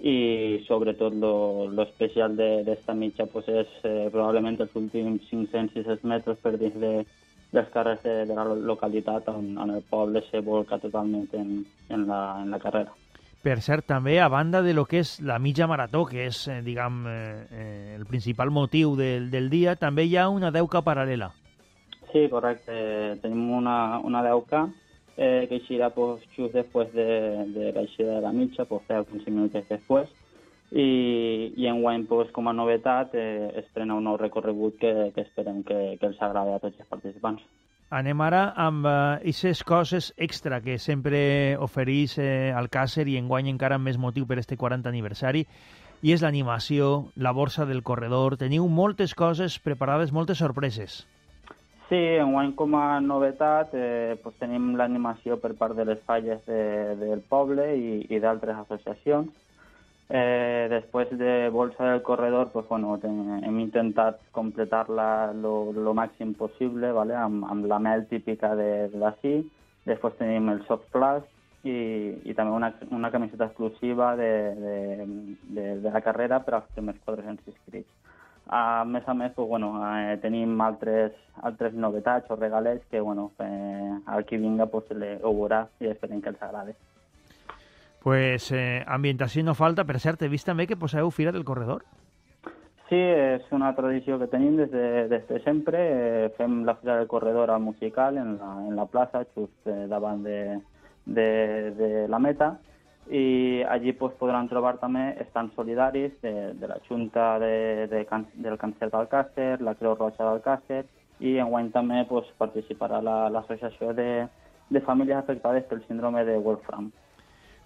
i 0.00 0.60
sobretot 0.66 1.14
lo, 1.16 1.68
lo 1.72 1.82
especial 1.88 2.36
de- 2.36 2.62
d'esta 2.64 2.92
mitja 2.94 3.24
pues, 3.32 3.48
és 3.48 3.68
eh, 3.88 4.08
probablement 4.12 4.58
els 4.60 4.74
últims 4.76 5.22
500-600 5.32 6.04
metres 6.04 6.36
per 6.44 6.58
dins 6.60 6.76
de, 6.76 6.90
dels 7.52 7.70
carrers 7.72 8.02
de, 8.04 8.26
de 8.28 8.36
la 8.36 8.44
localitat 8.44 9.28
on, 9.32 9.56
on 9.56 9.72
el 9.72 9.82
poble 9.88 10.20
se 10.30 10.40
volca 10.44 10.76
totalment 10.82 11.32
en, 11.32 11.62
en, 11.88 12.06
la, 12.08 12.20
en 12.42 12.50
la 12.52 12.60
carrera. 12.60 12.92
Per 13.46 13.60
cert, 13.62 13.86
també, 13.86 14.18
a 14.20 14.26
banda 14.28 14.60
de 14.60 14.72
lo 14.74 14.84
que 14.90 14.98
és 15.04 15.20
la 15.22 15.38
mitja 15.38 15.68
marató, 15.70 16.02
que 16.04 16.24
és, 16.26 16.42
eh, 16.50 16.60
diguem, 16.66 16.96
eh, 17.06 17.46
eh, 17.50 17.94
el 17.94 18.04
principal 18.10 18.50
motiu 18.50 18.96
del, 18.98 19.30
del 19.30 19.48
dia, 19.52 19.76
també 19.78 20.04
hi 20.04 20.16
ha 20.18 20.28
una 20.28 20.50
deuca 20.50 20.82
paral·lela. 20.82 21.30
Sí, 22.10 22.26
correcte. 22.32 22.74
Tenim 23.22 23.48
una, 23.54 23.98
una 24.02 24.22
10K 24.26 24.64
eh, 25.16 25.46
que 25.48 25.58
eixirà 25.60 25.90
pues, 25.94 26.22
just 26.36 26.54
després 26.54 26.92
de, 26.94 27.08
de 27.54 27.72
l'eixida 27.72 28.18
de 28.18 28.22
la 28.24 28.32
mitja, 28.32 28.68
pues, 28.68 28.84
10-15 28.88 29.32
minuts 29.32 29.68
després. 29.68 30.08
I, 30.70 31.52
i 31.56 31.68
enguany, 31.70 32.04
pues, 32.10 32.32
com 32.34 32.48
a 32.48 32.54
novetat, 32.56 33.14
eh, 33.14 33.52
es 33.62 33.68
prena 33.74 33.96
un 33.96 34.04
nou 34.08 34.18
recorregut 34.20 34.80
que, 34.80 34.92
que 35.14 35.22
esperem 35.22 35.62
que, 35.64 35.96
que 36.00 36.10
els 36.10 36.20
agradi 36.20 36.56
a 36.56 36.60
tots 36.62 36.82
els 36.82 36.90
participants. 36.90 37.46
Anem 37.94 38.18
ara 38.26 38.48
amb 38.58 38.88
aquestes 38.90 39.62
coses 39.62 40.08
extra 40.18 40.58
que 40.60 40.74
sempre 40.82 41.20
oferís 41.62 42.16
eh, 42.18 42.50
Alcàsser 42.50 43.06
i 43.06 43.14
enguany 43.20 43.46
encara 43.52 43.78
amb 43.78 43.86
més 43.86 43.98
motiu 43.98 44.26
per 44.26 44.40
este 44.42 44.58
40 44.58 44.90
aniversari, 44.90 45.44
i 46.02 46.12
és 46.12 46.22
l'animació, 46.22 47.12
la 47.14 47.32
borsa 47.32 47.64
del 47.64 47.84
corredor. 47.86 48.36
Teniu 48.36 48.66
moltes 48.68 49.14
coses 49.14 49.60
preparades, 49.62 50.12
moltes 50.12 50.42
sorpreses. 50.42 51.04
Sí, 51.88 51.98
enguany 52.18 52.50
com 52.58 52.72
a 52.74 52.98
novetat 52.98 53.74
eh, 53.78 54.16
pues, 54.22 54.34
tenim 54.40 54.72
l'animació 54.78 55.36
per 55.38 55.52
part 55.58 55.76
de 55.78 55.84
les 55.86 56.00
falles 56.08 56.40
de, 56.48 56.62
del 56.98 57.20
poble 57.30 57.66
i, 57.78 58.00
i 58.10 58.18
d'altres 58.22 58.58
associacions. 58.64 59.28
Eh, 60.08 60.66
després 60.70 61.12
de 61.18 61.48
Bolsa 61.54 61.92
del 61.92 62.02
Corredor, 62.02 62.50
pues, 62.50 62.66
bueno, 62.68 62.96
ten, 63.02 63.38
hem 63.38 63.60
intentat 63.62 64.18
completar-la 64.34 65.32
lo 65.38 65.94
màxim 65.94 66.34
possible 66.34 66.90
¿vale? 66.94 67.14
amb, 67.18 67.46
amb 67.50 67.70
la 67.70 67.78
mel 67.78 68.06
típica 68.10 68.54
de, 68.58 68.70
de 68.90 69.02
d'ací. 69.02 69.36
Després 69.86 70.18
tenim 70.18 70.50
el 70.50 70.64
soft 70.66 70.90
plus 70.90 71.22
i, 71.62 71.76
i 72.26 72.34
també 72.34 72.54
una, 72.54 72.72
una 72.90 73.12
camiseta 73.14 73.46
exclusiva 73.46 74.16
de, 74.18 74.32
de, 74.58 74.76
de, 75.54 75.68
de 75.86 75.94
la 75.94 76.02
carrera 76.02 76.42
per 76.42 76.58
als 76.58 76.70
primers 76.74 76.98
400 77.06 77.54
inscrits. 77.54 78.05
A 78.46 78.84
més 78.86 79.06
a 79.08 79.14
més, 79.14 79.32
pues, 79.34 79.48
bueno, 79.48 79.72
eh, 79.82 80.18
tenim 80.22 80.60
altres, 80.62 81.16
altres 81.42 81.74
novetats 81.74 82.30
o 82.30 82.36
regalets 82.36 82.84
que 82.90 83.00
bueno, 83.00 83.32
eh, 83.42 83.92
al 84.06 84.24
qui 84.24 84.38
vinga 84.38 84.66
pues, 84.66 84.90
le, 84.94 85.16
ho 85.22 85.32
veurà 85.34 85.64
i 85.80 85.90
esperem 85.90 86.22
que 86.22 86.30
els 86.30 86.42
agradi. 86.42 86.76
Pues 88.06 88.52
eh, 88.52 88.84
ambientació 88.86 89.42
no 89.42 89.56
falta. 89.58 89.82
Per 89.82 89.98
cert, 89.98 90.22
he 90.22 90.30
vist 90.30 90.46
també 90.46 90.68
que 90.70 90.78
poseu 90.78 91.10
Fira 91.10 91.32
del 91.34 91.44
Corredor. 91.44 91.82
Sí, 92.86 92.94
és 92.94 93.42
una 93.50 93.72
tradició 93.74 94.20
que 94.20 94.28
tenim 94.30 94.60
des 94.60 94.70
de, 94.70 95.08
des 95.10 95.24
de 95.26 95.40
sempre. 95.42 95.80
Eh, 95.82 96.28
fem 96.36 96.60
la 96.68 96.76
Fira 96.78 97.00
del 97.00 97.08
Corredor 97.10 97.50
al 97.50 97.64
musical 97.64 98.20
en 98.22 98.36
la, 98.38 98.52
en 98.62 98.76
la 98.78 98.86
plaça, 98.86 99.24
just 99.34 99.66
eh, 99.66 99.88
davant 99.90 100.22
de, 100.22 100.38
de, 101.04 101.26
de 101.74 101.90
la 102.06 102.22
meta. 102.22 102.52
I 103.10 103.62
allí 103.70 103.92
pues, 103.94 104.14
podran 104.18 104.48
trobar 104.50 104.76
també 104.80 105.12
estants 105.22 105.54
solidaris 105.54 106.12
de, 106.22 106.54
de 106.58 106.66
la 106.68 106.78
Junta 106.88 107.38
de, 107.38 107.86
de, 107.86 108.04
can- 108.08 108.26
del 108.34 108.58
Càncer 108.58 108.88
d'Alcàsser, 108.90 109.60
la 109.62 109.76
Creu 109.78 109.94
Roja 109.94 110.24
d'Alcàsser 110.26 110.82
i 111.20 111.36
enguany 111.38 111.70
també 111.72 112.02
pues, 112.08 112.26
participarà 112.38 112.98
la- 113.00 113.28
l'Associació 113.30 113.92
de, 113.94 114.26
de 114.70 114.80
Famílies 114.82 115.16
Afectades 115.22 115.64
pel 115.70 115.84
síndrome 115.86 116.24
de 116.26 116.36
Wolfram. 116.38 116.90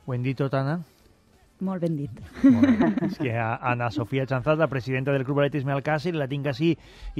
Ho 0.07 0.13
hem 0.15 0.23
dit 0.23 0.37
tot, 0.37 0.53
Anna? 0.55 0.81
Molt 1.61 1.83
ben 1.85 1.97
dit. 1.97 2.21
Molt 2.45 2.69
bé. 2.81 2.87
És 3.09 3.17
que 3.21 3.33
a 3.37 3.55
Ana 3.73 3.91
Sofia 3.93 4.25
Chanzat, 4.27 4.57
la 4.59 4.69
presidenta 4.69 5.13
del 5.13 5.25
Club 5.29 5.41
Atletisme 5.43 5.73
Alcàsser, 5.75 6.15
la 6.17 6.29
tinc 6.29 6.47
així 6.53 6.71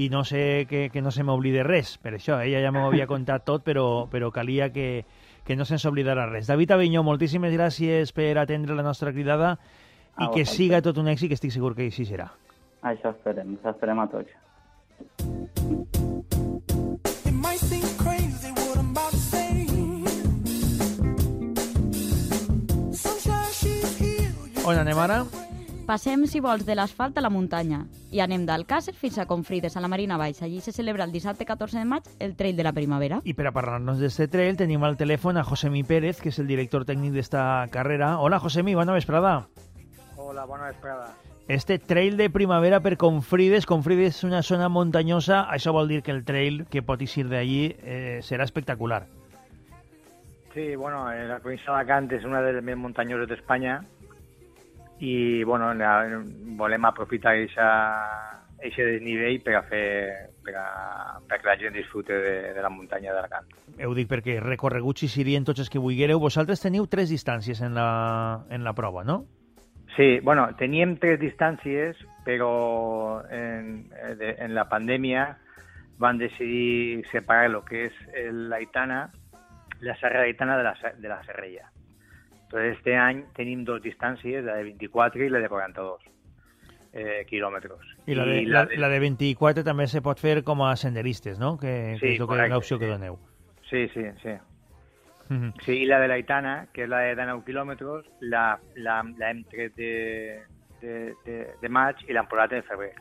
i 0.01 0.07
no 0.09 0.23
sé 0.25 0.65
que, 0.69 0.87
que 0.93 1.01
no 1.01 1.11
se 1.13 1.21
m'oblide 1.25 1.61
res. 1.65 1.97
Per 2.01 2.15
això, 2.17 2.39
ella 2.41 2.61
ja 2.63 2.71
m'ho 2.73 2.87
havia 2.87 3.05
contat 3.09 3.45
tot, 3.45 3.61
però, 3.65 4.07
però 4.09 4.31
calia 4.33 4.71
que, 4.73 5.03
que 5.45 5.55
no 5.55 5.65
se'ns 5.65 5.85
oblidara 5.89 6.27
res. 6.29 6.47
David 6.47 6.71
Avinyó, 6.75 7.03
moltíssimes 7.03 7.53
gràcies 7.53 8.13
per 8.13 8.37
atendre 8.37 8.75
la 8.77 8.85
nostra 8.85 9.11
cridada 9.11 9.57
i 10.21 10.27
que 10.35 10.45
siga 10.45 10.81
tot 10.81 10.97
un 11.01 11.07
èxit, 11.11 11.31
que 11.31 11.37
estic 11.39 11.53
segur 11.53 11.73
que 11.75 11.87
així 11.89 12.05
serà. 12.05 12.29
Això 12.81 13.11
esperem, 13.13 13.57
això 13.59 13.73
esperem 13.75 13.99
a 14.01 14.07
tots. 14.11 14.31
It 17.25 17.33
might 17.33 17.61
seem 17.61 17.85
crazy 17.97 18.51
what 18.51 18.77
I'm 18.77 18.91
about 18.91 19.11
to 19.11 19.17
say. 19.17 19.65
Sunshine, 22.93 23.51
she's 23.53 23.97
here. 23.97 24.33
You 24.55 24.65
On 24.65 24.77
anem 24.77 24.97
ara? 24.97 25.23
Passem, 25.87 26.27
si 26.29 26.39
vols, 26.39 26.61
de 26.65 26.75
l'asfalt 26.77 27.17
a 27.17 27.23
la 27.25 27.31
muntanya 27.33 27.81
i 28.13 28.21
anem 28.21 28.43
d'Alcàsser 28.45 28.93
fins 28.93 29.17
a 29.17 29.25
Confrides, 29.27 29.73
a 29.75 29.81
la 29.81 29.89
Marina 29.89 30.17
Baixa. 30.17 30.45
Allí 30.45 30.61
se 30.61 30.71
celebra 30.71 31.03
el 31.03 31.11
dissabte 31.11 31.45
14 31.45 31.79
de 31.79 31.85
maig 31.85 32.05
el 32.19 32.35
Trail 32.37 32.55
de 32.55 32.63
la 32.63 32.73
Primavera. 32.73 33.19
I 33.25 33.33
per 33.33 33.47
a 33.49 33.53
parlar-nos 33.55 33.99
d'este 33.99 34.27
trail 34.29 34.59
tenim 34.59 34.85
al 34.85 34.95
telèfon 34.99 35.41
a 35.41 35.43
Josemi 35.43 35.81
Pérez, 35.83 36.21
que 36.21 36.29
és 36.29 36.39
el 36.39 36.47
director 36.47 36.85
tècnic 36.85 37.17
d'esta 37.17 37.65
carrera. 37.73 38.19
Hola, 38.21 38.39
Josemi, 38.39 38.75
bona 38.77 38.93
vesprada. 38.93 39.47
Hola, 40.15 40.45
bona 40.45 40.69
vesprada. 40.69 41.09
Este 41.47 41.79
trail 41.79 42.15
de 42.15 42.29
primavera 42.29 42.79
per 42.79 42.95
Confrides, 43.01 43.65
Confrides 43.65 44.21
és 44.21 44.23
una 44.23 44.43
zona 44.45 44.69
muntanyosa, 44.69 45.47
això 45.49 45.73
vol 45.73 45.89
dir 45.89 46.03
que 46.05 46.13
el 46.13 46.21
trail 46.23 46.67
que 46.69 46.85
pot 46.85 47.01
eixir 47.01 47.25
d'allí 47.27 47.73
eh, 47.81 48.19
serà 48.21 48.45
espectacular. 48.45 49.07
Sí, 50.53 50.75
bueno, 50.75 51.09
eh, 51.11 51.25
la 51.27 51.39
província 51.39 51.73
d'Alacant 51.73 52.11
és 52.13 52.23
una 52.27 52.39
de 52.45 52.53
les 52.53 52.63
més 52.63 52.77
muntanyoses 52.77 53.27
d'Espanya 53.27 53.81
i, 55.01 55.43
bueno, 55.43 55.71
volem 56.59 56.85
aprofitar 56.85 57.33
aquest 58.61 58.77
desnivell 58.85 59.39
per 59.41 59.55
a 59.57 59.63
fer 59.65 59.85
per 60.45 60.53
a, 60.57 60.65
perquè 61.29 61.47
la 61.49 61.55
gent 61.57 61.73
disfrute 61.73 62.13
de, 62.13 62.35
de 62.53 62.61
la 62.61 62.69
muntanya 62.69 63.13
d'Alacant. 63.13 63.47
Ho 63.85 63.93
dic 63.97 64.07
perquè 64.09 64.39
recorreguts 64.41 65.03
hi 65.05 65.09
serien 65.09 65.45
tots 65.45 65.61
els 65.63 65.69
que 65.73 65.81
vulguereu. 65.81 66.19
Vosaltres 66.21 66.61
teniu 66.61 66.85
tres 66.89 67.09
distàncies 67.09 67.61
en 67.65 67.73
la, 67.77 68.45
en 68.49 68.63
la 68.65 68.73
prova, 68.77 69.03
no? 69.03 69.23
Sí, 69.97 70.19
bueno, 70.23 70.47
teníem 70.55 70.95
tres 71.01 71.19
distàncies, 71.19 71.97
però 72.25 73.21
en, 73.29 73.89
de- 74.21 74.35
en 74.39 74.53
la 74.55 74.67
pandèmia 74.69 75.25
van 75.99 76.17
decidir 76.21 77.03
separar 77.11 77.49
el 77.49 77.57
que 77.67 77.87
és 77.89 77.97
l'Aitana, 78.31 79.09
la 79.81 79.97
Serra 79.99 80.23
Aitana 80.29 80.57
de 80.57 80.63
la, 80.63 80.75
de 80.97 81.09
la 81.09 81.19
Serrella. 81.25 81.70
Entonces, 82.51 82.77
este 82.77 82.97
any 82.97 83.21
tenim 83.33 83.63
dos 83.63 83.79
distàncies, 83.81 84.43
la 84.43 84.57
de 84.57 84.63
24 84.63 85.23
i 85.23 85.29
la 85.31 85.39
de 85.39 85.47
42 85.47 86.01
eh, 86.91 87.25
quilòmetres. 87.29 87.79
I 88.11 88.15
la 88.15 88.25
de, 88.27 88.41
la, 88.43 88.65
la 88.75 88.89
de 88.91 88.99
24 88.99 89.63
també 89.63 89.85
se 89.87 90.01
pot 90.03 90.19
fer 90.19 90.41
com 90.43 90.59
a 90.67 90.73
senderistes, 90.75 91.39
no? 91.39 91.53
Que, 91.57 91.95
Sí, 91.95 92.01
que 92.01 92.11
és 92.13 92.19
que- 92.19 92.27
correcte, 92.27 92.51
l'opció 92.53 92.77
que 92.77 92.89
sí. 92.89 92.91
doneu. 92.91 93.17
Sí, 93.69 93.87
sí, 93.93 94.03
sí. 94.21 94.35
Mhm. 95.29 95.53
Sí, 95.63 95.77
i 95.83 95.85
la 95.87 96.01
de 96.01 96.09
l'Aitana, 96.09 96.67
que 96.73 96.83
és 96.83 96.89
la 96.89 96.99
de 97.05 97.15
19 97.15 97.45
quilòmetres, 97.47 98.05
la, 98.19 98.59
la, 98.75 98.97
la 99.17 99.29
hem 99.31 99.45
tret 99.47 99.73
de, 99.79 100.41
de, 100.81 101.13
de, 101.23 101.37
de 101.61 101.69
maig 101.69 102.03
i 102.09 102.11
l'hem 102.11 102.27
posat 102.27 102.51
en 102.59 102.63
febrer. 102.67 102.91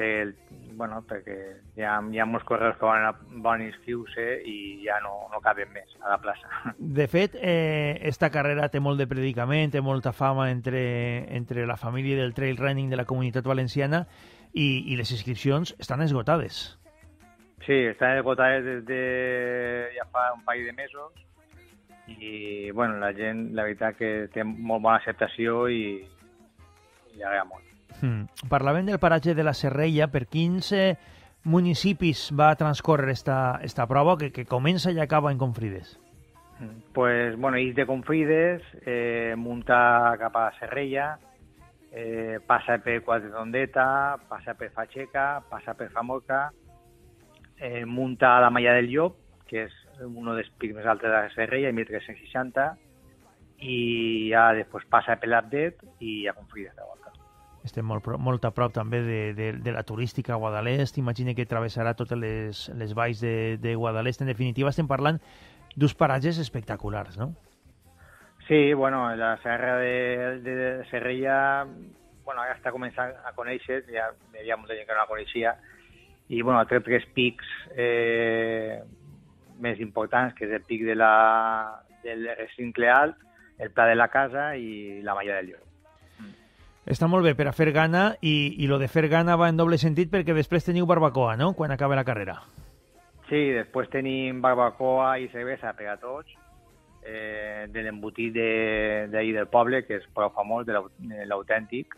Per, 0.00 0.32
bueno, 0.78 1.02
perquè 1.04 1.36
hi 1.76 1.84
ha, 1.84 1.98
hi 2.00 2.20
ha 2.22 2.24
molts 2.24 2.46
corredors 2.48 2.78
que 2.80 2.86
volen, 2.88 3.40
volen 3.44 3.66
inscriure-se 3.66 4.26
i 4.48 4.56
ja 4.86 4.96
no, 5.04 5.26
no 5.28 5.42
caben 5.44 5.68
més 5.74 5.92
a 6.00 6.14
la 6.14 6.18
plaça. 6.22 6.48
De 7.00 7.04
fet, 7.10 7.36
eh, 7.36 8.00
esta 8.08 8.30
carrera 8.32 8.70
té 8.72 8.80
molt 8.80 8.96
de 9.02 9.08
predicament, 9.10 9.74
té 9.74 9.84
molta 9.84 10.14
fama 10.16 10.48
entre, 10.48 10.80
entre 11.36 11.66
la 11.68 11.76
família 11.76 12.16
del 12.22 12.32
trail 12.32 12.56
running 12.56 12.88
de 12.88 12.96
la 12.96 13.04
comunitat 13.04 13.44
valenciana 13.44 14.06
i, 14.54 14.86
i 14.88 14.96
les 14.96 15.12
inscripcions 15.12 15.74
estan 15.78 16.00
esgotades. 16.06 16.62
Sí, 17.66 17.76
estan 17.92 18.16
esgotades 18.16 18.64
des 18.64 18.84
de 18.88 19.02
ja 19.98 20.08
fa 20.08 20.30
un 20.32 20.46
parell 20.46 20.70
de 20.70 20.78
mesos 20.80 21.12
i 22.08 22.70
bueno, 22.72 22.96
la 22.98 23.12
gent, 23.12 23.50
la 23.54 23.68
veritat 23.68 24.00
que 24.00 24.14
té 24.32 24.48
molt 24.48 24.80
bona 24.80 24.96
acceptació 24.96 25.66
i, 25.68 26.00
i 27.12 27.20
agrada 27.20 27.44
molt. 27.52 27.68
Mm. 28.02 28.48
Parlàvem 28.50 28.86
del 28.88 29.00
paratge 29.00 29.34
de 29.34 29.44
la 29.44 29.54
Serrella. 29.54 30.10
Per 30.12 30.26
quins 30.26 30.72
eh, 30.72 30.96
municipis 31.44 32.28
va 32.36 32.54
transcórrer 32.56 33.10
esta, 33.10 33.60
esta 33.62 33.86
prova 33.88 34.16
que, 34.18 34.30
que 34.32 34.46
comença 34.48 34.92
i 34.92 35.00
acaba 35.00 35.32
en 35.32 35.38
Confrides? 35.38 35.98
Pues, 36.92 37.36
bueno, 37.38 37.56
ir 37.56 37.74
de 37.74 37.86
Confrides, 37.86 38.62
eh, 38.84 39.34
munta 39.36 40.14
cap 40.20 40.36
a 40.36 40.50
Serrella, 40.58 41.18
eh, 41.90 42.38
passa 42.46 42.76
per 42.78 43.00
Quatretondeta, 43.02 44.18
passa 44.28 44.54
per 44.54 44.70
Facheca, 44.70 45.40
passa 45.48 45.74
per 45.74 45.90
Famorca, 45.90 46.50
eh, 47.56 47.84
munta 47.86 48.36
a 48.36 48.40
la 48.40 48.50
Malla 48.50 48.74
del 48.74 48.90
Llop, 48.90 49.16
que 49.48 49.64
és 49.66 49.78
un 50.04 50.28
dels 50.34 50.52
pics 50.58 50.76
més 50.76 50.86
altes 50.86 51.10
de 51.10 51.34
Serrella, 51.34 51.72
1360, 51.72 52.68
i 53.60 54.28
ja 54.30 54.50
després 54.56 54.86
passa 54.88 55.16
per 55.16 55.28
l'Abdet 55.32 55.80
i 56.00 56.26
a 56.28 56.36
Confrides 56.36 56.76
de 56.76 56.84
volta. 56.84 57.19
Estem 57.64 57.84
molt, 57.84 58.06
molt 58.18 58.44
a 58.48 58.50
prop 58.56 58.72
també 58.72 59.02
de, 59.04 59.20
de, 59.36 59.52
de 59.60 59.72
la 59.74 59.84
turística 59.84 60.32
a 60.34 60.40
Guadalest. 60.40 60.98
Imagina 60.98 61.34
que 61.36 61.46
travessarà 61.46 61.92
totes 61.98 62.18
les, 62.18 62.64
les 62.80 62.94
valls 62.96 63.20
de, 63.20 63.58
de 63.60 63.74
Guadalest. 63.76 64.24
En 64.24 64.32
definitiva, 64.32 64.72
estem 64.72 64.88
parlant 64.88 65.20
d'uns 65.76 65.94
paratges 65.94 66.40
espectaculars, 66.40 67.18
no? 67.20 67.34
Sí, 68.48 68.72
bueno, 68.74 69.04
la 69.14 69.36
serra 69.44 69.76
de, 69.78 70.40
de 70.42 70.84
Serrella, 70.90 71.66
bueno, 72.24 72.40
ara 72.42 72.56
està 72.56 72.72
començant 72.74 73.12
a 73.22 73.30
conèixer, 73.36 73.84
ja 73.86 74.08
hi 74.10 74.40
havia 74.40 74.56
molta 74.58 74.74
gent 74.74 74.88
que 74.88 74.96
no 74.96 75.04
la 75.04 75.10
coneixia, 75.12 75.52
i 76.30 76.42
bueno, 76.42 76.64
té 76.66 76.80
tres 76.82 77.06
pics 77.14 77.46
eh, 77.76 78.80
més 79.62 79.78
importants, 79.84 80.34
que 80.34 80.48
és 80.48 80.56
el 80.58 80.66
pic 80.66 80.82
de 80.88 80.96
la, 80.98 81.14
del 82.02 82.26
recinte 82.40 82.90
alt, 82.90 83.22
el 83.60 83.70
Pla 83.70 83.86
de 83.86 83.96
la 83.98 84.08
Casa 84.10 84.54
i 84.56 85.02
la 85.06 85.14
Malla 85.14 85.38
del 85.38 85.52
Llop. 85.52 85.69
Està 86.90 87.06
molt 87.06 87.22
bé 87.22 87.36
per 87.38 87.46
a 87.46 87.52
fer 87.54 87.68
gana 87.70 88.16
i, 88.20 88.56
i 88.58 88.66
lo 88.66 88.80
de 88.82 88.88
fer 88.90 89.06
gana 89.08 89.36
va 89.38 89.48
en 89.52 89.56
doble 89.60 89.78
sentit 89.78 90.10
perquè 90.10 90.34
després 90.34 90.64
teniu 90.66 90.88
barbacoa, 90.90 91.36
no?, 91.38 91.52
quan 91.54 91.70
acabe 91.70 91.94
la 91.94 92.04
carrera. 92.04 92.40
Sí, 93.28 93.44
després 93.54 93.88
tenim 93.92 94.40
barbacoa 94.42 95.12
i 95.22 95.28
cervesa 95.30 95.70
per 95.78 95.86
a 95.92 95.96
tots, 96.02 96.32
eh, 97.06 97.68
de 97.70 97.82
l'embotit 97.86 98.32
de- 98.34 99.06
d'ahir 99.12 99.36
del 99.36 99.46
poble, 99.46 99.84
que 99.86 100.00
és 100.00 100.08
prou 100.12 100.32
famós, 100.34 100.66
de 100.66 100.72
l'au- 100.74 100.90
de 100.98 101.26
l'autèntic, 101.30 101.94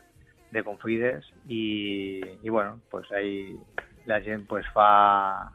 de 0.52 0.62
Confrides, 0.62 1.24
i, 1.48 2.20
i 2.42 2.50
bueno, 2.50 2.80
pues 2.90 3.10
ahí 3.12 3.56
la 4.04 4.20
gent 4.20 4.44
pues 4.46 4.66
fa, 4.74 5.48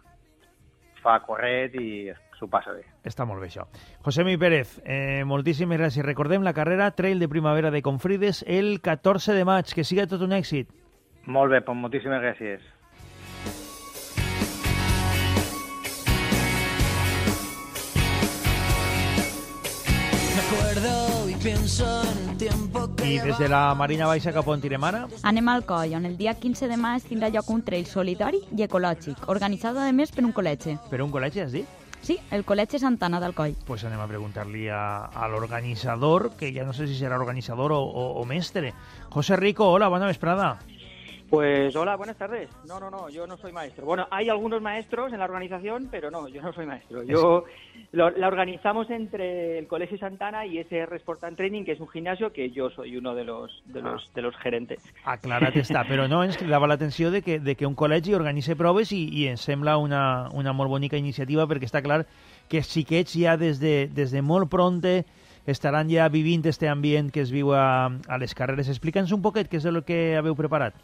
fa 1.03 1.19
corret 1.27 1.75
i 1.77 2.09
s'ho 2.37 2.47
passa 2.47 2.73
bé. 2.75 2.85
Està 3.07 3.25
molt 3.25 3.41
bé, 3.41 3.49
això. 3.49 3.65
Josemi 4.05 4.37
Pérez, 4.37 4.77
eh, 4.85 5.23
moltíssimes 5.25 5.79
gràcies. 5.79 6.05
Recordem 6.05 6.43
la 6.45 6.53
carrera 6.53 6.91
Trail 6.91 7.19
de 7.19 7.29
Primavera 7.29 7.71
de 7.71 7.81
Confrides 7.81 8.43
el 8.47 8.79
14 8.81 9.33
de 9.33 9.45
maig. 9.45 9.73
Que 9.73 9.83
siga 9.83 10.07
tot 10.07 10.21
un 10.21 10.31
èxit. 10.31 10.69
Molt 11.25 11.51
bé, 11.51 11.61
pues 11.61 11.77
moltíssimes 11.77 12.21
gràcies. 12.21 12.61
I 23.07 23.19
des 23.19 23.37
de 23.39 23.47
la 23.47 23.73
Marina 23.75 24.07
Baixa 24.07 24.33
cap 24.33 24.47
on 24.47 24.61
tirem 24.61 24.83
ara? 24.83 25.07
Anem 25.23 25.47
al 25.47 25.65
coll, 25.65 25.95
on 25.95 26.05
el 26.05 26.17
dia 26.17 26.33
15 26.35 26.67
de 26.67 26.77
maig 26.77 27.03
tindrà 27.07 27.29
lloc 27.33 27.49
un 27.49 27.63
trail 27.63 27.85
solitari 27.87 28.41
i 28.55 28.63
ecològic, 28.65 29.27
organitzat 29.31 29.77
a 29.77 29.91
més 29.91 30.11
per 30.11 30.25
un 30.25 30.33
col·legi. 30.35 30.77
Per 30.91 31.01
un 31.01 31.11
col·legi, 31.11 31.43
has 31.45 31.55
dit? 31.55 31.86
Sí, 32.01 32.19
el 32.31 32.45
Col·legi 32.45 32.79
Santana 32.79 33.19
del 33.19 33.33
Coll. 33.35 33.55
Pues 33.67 33.83
anem 33.87 33.99
a 33.99 34.07
preguntar-li 34.07 34.67
a, 34.71 35.09
a 35.11 35.27
l'organitzador, 35.27 36.31
que 36.39 36.53
ja 36.55 36.63
no 36.63 36.73
sé 36.73 36.87
si 36.87 36.95
serà 36.95 37.17
organitzador 37.19 37.73
o, 37.75 37.81
o, 37.83 38.07
o 38.21 38.25
mestre. 38.25 38.73
José 39.11 39.35
Rico, 39.35 39.67
hola, 39.67 39.89
bona 39.91 40.07
vesprada. 40.07 40.55
Pues 41.29 41.75
hola, 41.75 41.97
buenas 41.97 42.15
tardes. 42.15 42.49
No, 42.65 42.79
no, 42.79 42.89
no, 42.89 43.09
yo 43.09 43.27
no 43.27 43.35
soy 43.37 43.51
maestro. 43.51 43.85
Bueno, 43.85 44.07
hay 44.11 44.29
algunos 44.29 44.61
maestros 44.61 45.11
en 45.11 45.19
la 45.19 45.25
organización, 45.25 45.89
pero 45.91 46.09
no, 46.09 46.29
yo 46.29 46.41
no 46.41 46.53
soy 46.53 46.65
maestro. 46.65 47.03
Yo 47.03 47.43
lo- 47.91 48.09
la 48.11 48.27
organizamos 48.27 48.89
entre 48.89 49.59
el 49.59 49.67
Colegio 49.67 49.97
Santana 49.97 50.45
y 50.45 50.57
SR 50.59 50.95
Sport 50.95 51.25
and 51.25 51.35
Training, 51.35 51.65
que 51.65 51.73
es 51.73 51.81
un 51.81 51.89
gimnasio 51.89 52.31
que 52.31 52.51
yo 52.51 52.69
soy 52.69 52.95
uno 52.95 53.13
de 53.13 53.25
los 53.25 53.61
de 53.65 53.81
los 53.81 54.09
de 54.13 54.21
los 54.21 54.35
gerentes. 54.37 54.79
Aclarat 55.03 55.55
està, 55.59 55.83
però 55.87 56.07
no, 56.07 56.23
ens 56.23 56.37
cridava 56.39 56.67
l'atenció 56.67 57.11
de 57.11 57.21
que, 57.21 57.39
de 57.43 57.55
que 57.59 57.67
un 57.67 57.75
col·legi 57.75 58.15
organitza 58.15 58.55
proves 58.55 58.93
i, 58.95 59.03
i 59.11 59.27
ens 59.27 59.41
sembla 59.43 59.75
una, 59.77 60.29
una 60.33 60.53
molt 60.53 60.69
bonica 60.71 60.95
iniciativa 60.95 61.43
perquè 61.47 61.67
està 61.67 61.83
clar 61.83 62.05
que 62.47 62.61
els 62.63 62.71
xiquets 62.71 63.13
ja 63.19 63.35
des 63.35 63.59
de, 63.59 63.89
des 63.91 64.11
de 64.15 64.21
molt 64.23 64.47
pronte 64.49 65.03
estaran 65.45 65.89
ja 65.91 66.07
vivint 66.11 66.45
este 66.45 66.67
ambient 66.67 67.11
que 67.11 67.21
es 67.21 67.31
viu 67.31 67.51
a, 67.55 67.87
a 67.87 68.17
les 68.17 68.33
carreres. 68.35 68.67
Explica'ns 68.71 69.11
un 69.11 69.21
poquet 69.21 69.47
què 69.51 69.59
és 69.59 69.65
el 69.67 69.83
que 69.83 70.15
haveu 70.19 70.35
preparat. 70.35 70.75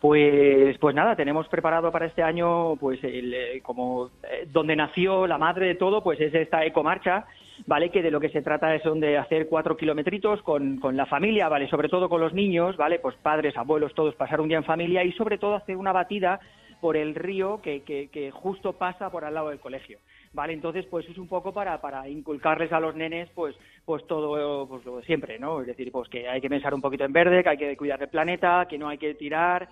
Pues, 0.00 0.78
pues 0.78 0.94
nada, 0.94 1.14
tenemos 1.14 1.46
preparado 1.48 1.92
para 1.92 2.06
este 2.06 2.22
año, 2.22 2.76
pues 2.76 3.04
el, 3.04 3.34
eh, 3.34 3.60
como 3.62 4.06
eh, 4.22 4.48
donde 4.50 4.74
nació 4.74 5.26
la 5.26 5.36
madre 5.36 5.66
de 5.66 5.74
todo, 5.74 6.02
pues 6.02 6.18
es 6.20 6.32
esta 6.32 6.64
ecomarcha, 6.64 7.26
¿vale? 7.66 7.90
Que 7.90 8.00
de 8.00 8.10
lo 8.10 8.18
que 8.18 8.30
se 8.30 8.40
trata 8.40 8.74
es 8.74 8.82
de 8.94 9.18
hacer 9.18 9.46
cuatro 9.46 9.76
kilometritos 9.76 10.40
con, 10.40 10.78
con 10.78 10.96
la 10.96 11.04
familia, 11.04 11.50
¿vale? 11.50 11.68
Sobre 11.68 11.90
todo 11.90 12.08
con 12.08 12.22
los 12.22 12.32
niños, 12.32 12.78
¿vale? 12.78 12.98
Pues 12.98 13.14
padres, 13.16 13.54
abuelos, 13.58 13.92
todos 13.92 14.14
pasar 14.14 14.40
un 14.40 14.48
día 14.48 14.56
en 14.56 14.64
familia 14.64 15.04
y 15.04 15.12
sobre 15.12 15.36
todo 15.36 15.54
hacer 15.54 15.76
una 15.76 15.92
batida 15.92 16.40
por 16.80 16.96
el 16.96 17.14
río 17.14 17.60
que, 17.60 17.82
que, 17.82 18.08
que 18.08 18.30
justo 18.30 18.72
pasa 18.72 19.10
por 19.10 19.26
al 19.26 19.34
lado 19.34 19.50
del 19.50 19.60
colegio. 19.60 19.98
Vale, 20.32 20.54
entonces 20.54 20.86
pues 20.86 21.06
es 21.10 21.18
un 21.18 21.28
poco 21.28 21.52
para, 21.52 21.78
para 21.80 22.08
inculcarles 22.08 22.72
a 22.72 22.80
los 22.80 22.94
nenes 22.94 23.28
pues 23.34 23.54
pues 23.84 24.06
todo 24.06 24.66
pues 24.66 24.82
lo 24.86 24.96
de 24.96 25.02
siempre, 25.04 25.38
¿no? 25.38 25.60
Es 25.60 25.66
decir, 25.66 25.92
pues 25.92 26.08
que 26.08 26.26
hay 26.26 26.40
que 26.40 26.48
pensar 26.48 26.72
un 26.72 26.80
poquito 26.80 27.04
en 27.04 27.12
verde, 27.12 27.42
que 27.42 27.48
hay 27.50 27.58
que 27.58 27.76
cuidar 27.76 28.00
el 28.02 28.08
planeta, 28.08 28.66
que 28.66 28.78
no 28.78 28.88
hay 28.88 28.96
que 28.96 29.14
tirar, 29.14 29.68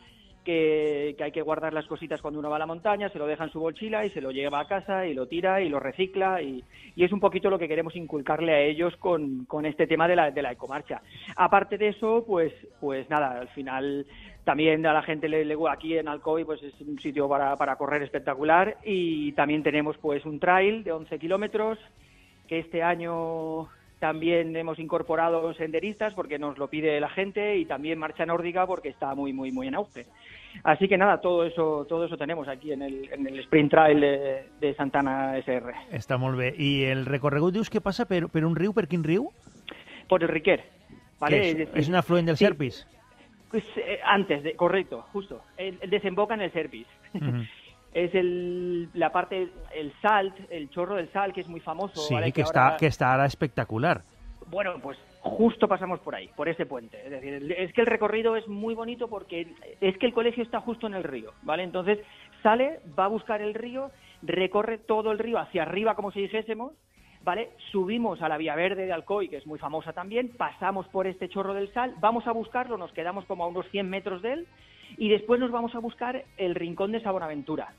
que, 0.48 1.14
hay 1.22 1.30
que 1.30 1.42
guardar 1.42 1.74
las 1.74 1.86
cositas 1.86 2.22
cuando 2.22 2.40
uno 2.40 2.48
va 2.48 2.56
a 2.56 2.60
la 2.60 2.64
montaña, 2.66 3.10
se 3.10 3.18
lo 3.18 3.26
deja 3.26 3.44
en 3.44 3.50
su 3.50 3.60
mochila 3.60 4.06
y 4.06 4.10
se 4.10 4.22
lo 4.22 4.30
lleva 4.30 4.60
a 4.60 4.66
casa 4.66 5.06
y 5.06 5.12
lo 5.12 5.26
tira 5.26 5.60
y 5.60 5.68
lo 5.68 5.78
recicla 5.78 6.40
y, 6.40 6.64
es 6.96 7.12
un 7.12 7.20
poquito 7.20 7.50
lo 7.50 7.58
que 7.58 7.68
queremos 7.68 7.94
inculcarle 7.96 8.52
a 8.54 8.60
ellos 8.60 8.96
con, 8.96 9.44
con 9.44 9.66
este 9.66 9.86
tema 9.86 10.08
de 10.08 10.16
la, 10.16 10.30
de 10.30 10.40
la 10.42 10.52
ecomarcha. 10.52 11.02
Aparte 11.36 11.76
de 11.76 11.88
eso, 11.88 12.24
pues, 12.26 12.52
pues 12.80 13.08
nada, 13.10 13.40
al 13.40 13.48
final 13.48 14.06
también 14.44 14.86
a 14.86 14.94
la 14.94 15.02
gente 15.02 15.28
le, 15.28 15.44
le- 15.44 15.56
aquí 15.70 15.98
en 15.98 16.08
Alcoy 16.08 16.44
pues 16.44 16.62
es 16.62 16.72
un 16.80 16.98
sitio 16.98 17.28
para, 17.28 17.54
para 17.56 17.76
correr 17.76 18.02
espectacular 18.02 18.78
y 18.84 19.32
también 19.32 19.62
tenemos 19.62 19.98
pues 19.98 20.24
un 20.24 20.40
trail 20.40 20.82
de 20.82 20.92
11 20.92 21.18
kilómetros 21.18 21.78
que 22.48 22.58
este 22.60 22.82
año 22.82 23.68
también 23.98 24.54
hemos 24.56 24.78
incorporado 24.78 25.52
senderistas 25.54 26.14
porque 26.14 26.38
nos 26.38 26.58
lo 26.58 26.68
pide 26.68 27.00
la 27.00 27.08
gente 27.08 27.56
y 27.56 27.64
también 27.64 27.98
marcha 27.98 28.24
nórdica 28.26 28.66
porque 28.66 28.88
está 28.88 29.14
muy 29.14 29.32
muy 29.32 29.50
muy 29.50 29.68
en 29.68 29.74
auge. 29.74 30.06
Así 30.64 30.88
que 30.88 30.96
nada, 30.96 31.20
todo 31.20 31.44
eso 31.44 31.86
todo 31.88 32.04
eso 32.04 32.16
tenemos 32.16 32.48
aquí 32.48 32.72
en 32.72 32.82
el, 32.82 33.12
en 33.12 33.26
el 33.26 33.38
sprint 33.40 33.70
trail 33.70 34.00
de, 34.00 34.44
de 34.60 34.74
Santana 34.74 35.36
SR. 35.38 35.74
Està 35.92 36.18
molt 36.18 36.38
bé. 36.38 36.54
I 36.56 36.88
el 36.90 37.06
recorregut 37.06 37.54
dius 37.54 37.70
que 37.70 37.82
passa 37.82 38.06
per, 38.06 38.26
per 38.28 38.44
un 38.46 38.56
riu? 38.56 38.72
Per 38.72 38.88
quin 38.88 39.04
riu? 39.04 39.30
Por 40.08 40.22
el 40.22 40.28
Riquer. 40.28 40.78
¿vale? 41.18 41.50
Es 41.50 41.56
decir, 41.56 41.78
és 41.78 41.88
un 41.88 41.96
afluent 41.98 42.26
del 42.26 42.36
sí. 42.36 42.46
Serpis? 42.46 42.86
Pues, 43.50 43.64
eh, 43.76 43.98
antes, 44.04 44.42
de, 44.42 44.54
correcto, 44.54 45.02
justo. 45.12 45.42
El, 45.56 45.78
el 45.80 45.90
desemboca 45.90 46.34
en 46.34 46.42
el 46.42 46.52
Serpis. 46.52 46.86
Mhm. 47.12 47.46
es 47.92 48.14
el, 48.14 48.88
la 48.94 49.10
parte, 49.10 49.48
el 49.74 49.92
salt, 50.00 50.34
el 50.50 50.70
chorro 50.70 50.96
del 50.96 51.10
sal, 51.12 51.32
que 51.32 51.40
es 51.40 51.48
muy 51.48 51.60
famoso. 51.60 52.00
Sí, 52.00 52.14
¿vale? 52.14 52.32
que, 52.32 52.42
ahora- 52.42 52.76
està, 52.76 52.78
que 52.78 53.04
ara 53.04 53.26
espectacular. 53.26 54.02
Bueno, 54.50 54.78
pues 54.82 54.98
justo 55.20 55.68
pasamos 55.68 56.00
por 56.00 56.14
ahí, 56.14 56.30
por 56.36 56.48
ese 56.48 56.64
puente. 56.64 56.98
Es 57.04 57.10
decir, 57.10 57.54
es 57.56 57.72
que 57.72 57.80
el 57.82 57.86
recorrido 57.86 58.36
es 58.36 58.46
muy 58.48 58.74
bonito 58.74 59.08
porque 59.08 59.46
es 59.80 59.98
que 59.98 60.06
el 60.06 60.12
colegio 60.12 60.42
está 60.42 60.60
justo 60.60 60.86
en 60.86 60.94
el 60.94 61.04
río, 61.04 61.32
¿vale? 61.42 61.64
Entonces 61.64 61.98
sale, 62.42 62.80
va 62.98 63.04
a 63.06 63.08
buscar 63.08 63.42
el 63.42 63.54
río, 63.54 63.90
recorre 64.22 64.78
todo 64.78 65.12
el 65.12 65.18
río 65.18 65.38
hacia 65.38 65.62
arriba, 65.62 65.94
como 65.94 66.12
si 66.12 66.20
dijésemos, 66.22 66.72
¿vale? 67.24 67.50
Subimos 67.72 68.22
a 68.22 68.28
la 68.28 68.38
Vía 68.38 68.54
Verde 68.54 68.86
de 68.86 68.92
Alcoy, 68.92 69.28
que 69.28 69.36
es 69.36 69.46
muy 69.46 69.58
famosa 69.58 69.92
también, 69.92 70.30
pasamos 70.36 70.86
por 70.88 71.06
este 71.06 71.28
chorro 71.28 71.52
del 71.52 71.72
sal, 71.74 71.94
vamos 72.00 72.26
a 72.26 72.32
buscarlo, 72.32 72.78
nos 72.78 72.92
quedamos 72.92 73.24
como 73.26 73.44
a 73.44 73.48
unos 73.48 73.68
100 73.70 73.90
metros 73.90 74.22
de 74.22 74.32
él, 74.32 74.46
y 74.96 75.08
después 75.08 75.40
nos 75.40 75.50
vamos 75.50 75.74
a 75.74 75.80
buscar 75.80 76.24
el 76.36 76.54
rincón 76.54 76.92
de 76.92 77.00
Sabonaventura, 77.00 77.72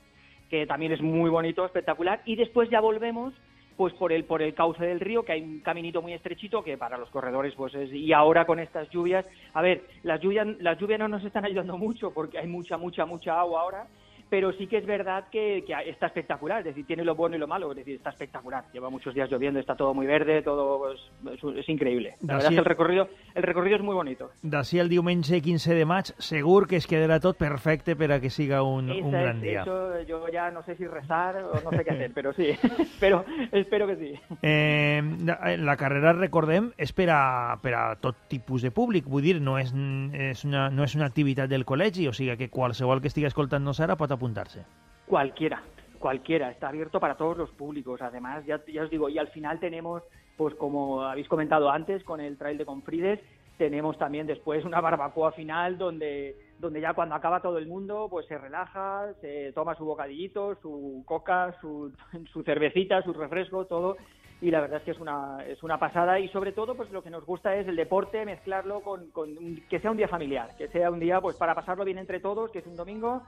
que 0.48 0.66
también 0.66 0.92
es 0.92 1.00
muy 1.00 1.30
bonito, 1.30 1.64
espectacular, 1.64 2.22
y 2.24 2.36
después 2.36 2.70
ya 2.70 2.80
volvemos 2.80 3.34
pues 3.76 3.94
por 3.94 4.12
el 4.12 4.24
por 4.24 4.42
el 4.42 4.52
cauce 4.52 4.84
del 4.84 5.00
río 5.00 5.24
que 5.24 5.32
hay 5.32 5.40
un 5.40 5.60
caminito 5.60 6.02
muy 6.02 6.12
estrechito 6.12 6.62
que 6.62 6.76
para 6.76 6.98
los 6.98 7.08
corredores 7.08 7.54
pues 7.54 7.74
es 7.74 7.90
y 7.90 8.12
ahora 8.12 8.44
con 8.44 8.58
estas 8.58 8.90
lluvias 8.90 9.24
a 9.54 9.62
ver 9.62 9.84
las 10.02 10.20
lluvias 10.20 10.46
las 10.58 10.78
lluvias 10.78 10.98
no 10.98 11.08
nos 11.08 11.24
están 11.24 11.46
ayudando 11.46 11.78
mucho 11.78 12.12
porque 12.12 12.36
hay 12.36 12.46
mucha 12.46 12.76
mucha 12.76 13.06
mucha 13.06 13.40
agua 13.40 13.62
ahora 13.62 13.86
pero 14.30 14.52
sí 14.52 14.66
que 14.68 14.78
es 14.78 14.86
verdad 14.86 15.24
que, 15.30 15.64
que 15.66 15.74
está 15.90 16.06
espectacular, 16.06 16.60
es 16.60 16.66
decir, 16.66 16.86
tiene 16.86 17.04
lo 17.04 17.14
bueno 17.16 17.36
y 17.36 17.38
lo 17.38 17.46
malo, 17.48 17.70
es 17.72 17.76
decir, 17.78 17.96
está 17.96 18.10
espectacular. 18.10 18.64
Lleva 18.72 18.88
muchos 18.88 19.12
días 19.14 19.28
lloviendo, 19.30 19.58
está 19.60 19.74
todo 19.74 19.92
muy 19.92 20.06
verde, 20.06 20.40
todo 20.42 20.92
es, 20.92 21.00
es- 21.32 21.56
es 21.58 21.68
increíble. 21.68 22.14
La 22.22 22.34
verdad 22.34 22.50
es 22.52 22.54
que 22.54 22.58
el 22.60 22.64
recorrido, 22.64 23.08
el 23.34 23.42
recorrido 23.42 23.76
es 23.76 23.82
muy 23.82 23.94
bonito. 23.94 24.30
D'ací 24.42 24.78
al 24.78 24.88
diumenge 24.88 25.40
15 25.42 25.74
de 25.74 25.84
maig, 25.84 26.06
segur 26.18 26.66
que 26.68 26.76
es 26.76 26.86
quedarà 26.86 27.18
tot 27.20 27.36
perfecte 27.36 27.96
per 27.96 28.12
a 28.12 28.20
que 28.20 28.30
siga 28.30 28.62
un, 28.62 28.88
un 28.90 29.08
Esa 29.10 29.20
gran 29.20 29.36
es- 29.36 29.42
dia. 29.42 29.62
eso 29.62 30.02
yo 30.06 30.28
ya 30.28 30.50
no 30.50 30.62
sé 30.62 30.76
si 30.76 30.86
rezar 30.86 31.36
o 31.42 31.60
no 31.64 31.70
sé 31.76 31.84
qué 31.84 31.90
hacer, 31.90 32.12
pero 32.14 32.32
sí, 32.32 32.50
pero 33.00 33.24
espero 33.52 33.86
que 33.86 33.96
sí. 33.96 34.14
Eh, 34.42 35.02
la- 35.24 35.56
la 35.56 35.76
carrera, 35.76 36.12
recordem, 36.12 36.70
és 36.78 36.92
per 36.92 37.08
a, 37.10 37.58
per 37.62 37.74
a 37.74 37.96
tot 38.00 38.16
tipus 38.28 38.62
de 38.62 38.70
públic. 38.70 39.04
Vull 39.10 39.22
dir, 39.22 39.40
no 39.42 39.58
és, 39.58 39.72
és 40.14 40.44
una, 40.44 40.68
no 40.70 40.84
és 40.84 40.94
una 40.94 41.06
activitat 41.10 41.48
del 41.50 41.64
col·legi, 41.66 42.06
o 42.08 42.12
sigui 42.12 42.36
que 42.38 42.48
qualsevol 42.50 43.00
que 43.00 43.08
estigui 43.10 43.26
escoltant-nos 43.28 43.80
ara 43.80 43.96
pot 43.96 44.10
apuntar-se. 44.20 44.64
Cualquiera, 45.06 45.62
cualquiera, 45.98 46.50
está 46.50 46.68
abierto 46.68 47.00
para 47.00 47.16
todos 47.16 47.36
los 47.36 47.50
públicos. 47.50 48.02
Además, 48.02 48.44
ya, 48.44 48.60
ya 48.66 48.82
os 48.82 48.90
digo, 48.90 49.08
y 49.08 49.18
al 49.18 49.28
final 49.28 49.58
tenemos, 49.58 50.02
pues 50.36 50.54
como 50.54 51.02
habéis 51.02 51.26
comentado 51.26 51.70
antes, 51.70 52.04
con 52.04 52.20
el 52.20 52.36
trail 52.36 52.58
de 52.58 52.66
Confrides, 52.66 53.20
tenemos 53.56 53.98
también 53.98 54.26
después 54.26 54.64
una 54.64 54.80
barbacoa 54.80 55.32
final 55.32 55.76
donde, 55.76 56.34
donde 56.58 56.80
ya 56.80 56.94
cuando 56.94 57.14
acaba 57.14 57.42
todo 57.42 57.58
el 57.58 57.66
mundo, 57.66 58.08
pues 58.10 58.26
se 58.26 58.38
relaja, 58.38 59.12
se 59.20 59.52
toma 59.52 59.74
su 59.74 59.84
bocadillito, 59.84 60.54
su 60.62 61.02
coca, 61.06 61.54
su, 61.60 61.92
su 62.32 62.42
cervecita, 62.42 63.02
su 63.02 63.12
refresco, 63.12 63.66
todo. 63.66 63.96
Y 64.40 64.50
la 64.50 64.62
verdad 64.62 64.78
es 64.78 64.84
que 64.84 64.90
es 64.92 64.98
una, 64.98 65.44
es 65.46 65.62
una 65.62 65.78
pasada 65.78 66.18
y 66.18 66.28
sobre 66.28 66.52
todo 66.52 66.74
pues 66.74 66.90
lo 66.90 67.02
que 67.02 67.10
nos 67.10 67.26
gusta 67.26 67.54
es 67.56 67.68
el 67.68 67.76
deporte, 67.76 68.24
mezclarlo 68.24 68.80
con, 68.80 69.10
con 69.10 69.28
que 69.68 69.80
sea 69.80 69.90
un 69.90 69.98
día 69.98 70.08
familiar, 70.08 70.56
que 70.56 70.68
sea 70.68 70.90
un 70.90 70.98
día 70.98 71.20
pues 71.20 71.36
para 71.36 71.54
pasarlo 71.54 71.84
bien 71.84 71.98
entre 71.98 72.20
todos, 72.20 72.50
que 72.50 72.60
es 72.60 72.66
un 72.66 72.76
domingo 72.76 73.22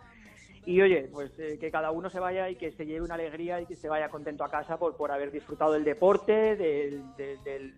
y 0.65 0.81
oye, 0.81 1.09
pues 1.13 1.31
eh, 1.39 1.59
que 1.61 1.71
cada 1.71 1.91
uno 1.91 2.09
se 2.11 2.21
vaya 2.21 2.49
y 2.49 2.57
que 2.57 2.71
se 2.73 2.87
lleve 2.87 3.03
una 3.05 3.15
alegría 3.15 3.61
y 3.61 3.67
que 3.67 3.77
se 3.77 3.89
vaya 3.89 4.09
contento 4.09 4.45
a 4.45 4.51
casa 4.51 4.77
por, 4.79 4.97
por 4.97 5.11
haber 5.11 5.31
disfrutado 5.33 5.73
del 5.73 5.85
deporte, 5.85 6.57
del- 6.57 7.03
del- 7.17 7.43
del- 7.45 7.75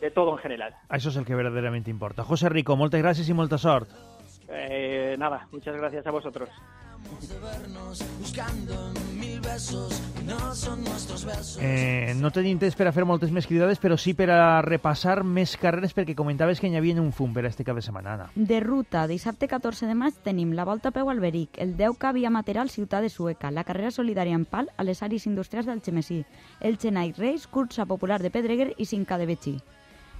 de 0.00 0.10
todo 0.10 0.32
en 0.32 0.38
general. 0.38 0.74
Això 0.88 1.10
és 1.12 1.16
el 1.20 1.26
que 1.28 1.34
verdaderament 1.36 1.86
importa. 1.88 2.24
José 2.24 2.48
Rico, 2.48 2.74
moltes 2.74 3.02
gràcies 3.02 3.28
i 3.28 3.34
molta 3.36 3.58
sort. 3.58 3.90
Eh, 4.48 5.14
nada, 5.18 5.46
muchas 5.52 5.76
gracias 5.76 6.06
a 6.06 6.10
vosotros. 6.10 6.48
Eh, 11.60 12.14
no 12.18 12.30
tenim 12.30 12.58
temps 12.60 12.76
per 12.78 12.86
a 12.88 12.92
fer 12.94 13.04
moltes 13.08 13.32
més 13.34 13.46
cridades, 13.48 13.80
però 13.82 13.96
sí 13.98 14.14
per 14.14 14.28
a 14.30 14.60
repassar 14.64 15.22
més 15.24 15.56
carreres, 15.60 15.94
perquè 15.96 16.14
comentaves 16.18 16.60
que 16.60 16.68
n'hi 16.70 16.78
havia 16.78 17.00
un 17.00 17.12
fum 17.12 17.32
per 17.34 17.46
a 17.46 17.48
este 17.48 17.64
cap 17.64 17.78
de 17.78 17.82
setmana. 17.82 18.14
Anna. 18.14 18.28
De 18.34 18.60
ruta, 18.60 19.06
dissabte 19.10 19.48
14 19.48 19.88
de 19.88 19.96
maig 19.98 20.20
tenim 20.24 20.52
la 20.56 20.66
Volta 20.68 20.92
a 20.92 20.96
peu 20.96 21.10
al 21.10 21.20
Beric, 21.20 21.58
el 21.58 21.76
10K 21.76 22.12
Via 22.14 22.30
Material 22.30 22.70
Ciutat 22.70 23.02
de 23.02 23.10
Sueca, 23.10 23.50
la 23.50 23.64
carrera 23.64 23.90
solidària 23.90 24.36
en 24.36 24.44
pal 24.44 24.70
a 24.76 24.84
les 24.84 25.02
àrees 25.02 25.26
industrials 25.26 25.66
del 25.66 25.82
Xemesí, 25.82 26.24
el 26.60 26.78
Chennai 26.78 27.14
Race, 27.16 27.48
cursa 27.50 27.86
popular 27.86 28.22
de 28.22 28.30
Pedreguer 28.30 28.74
i 28.76 28.86
5K 28.86 29.18
de 29.18 29.26
Betxí. 29.26 29.56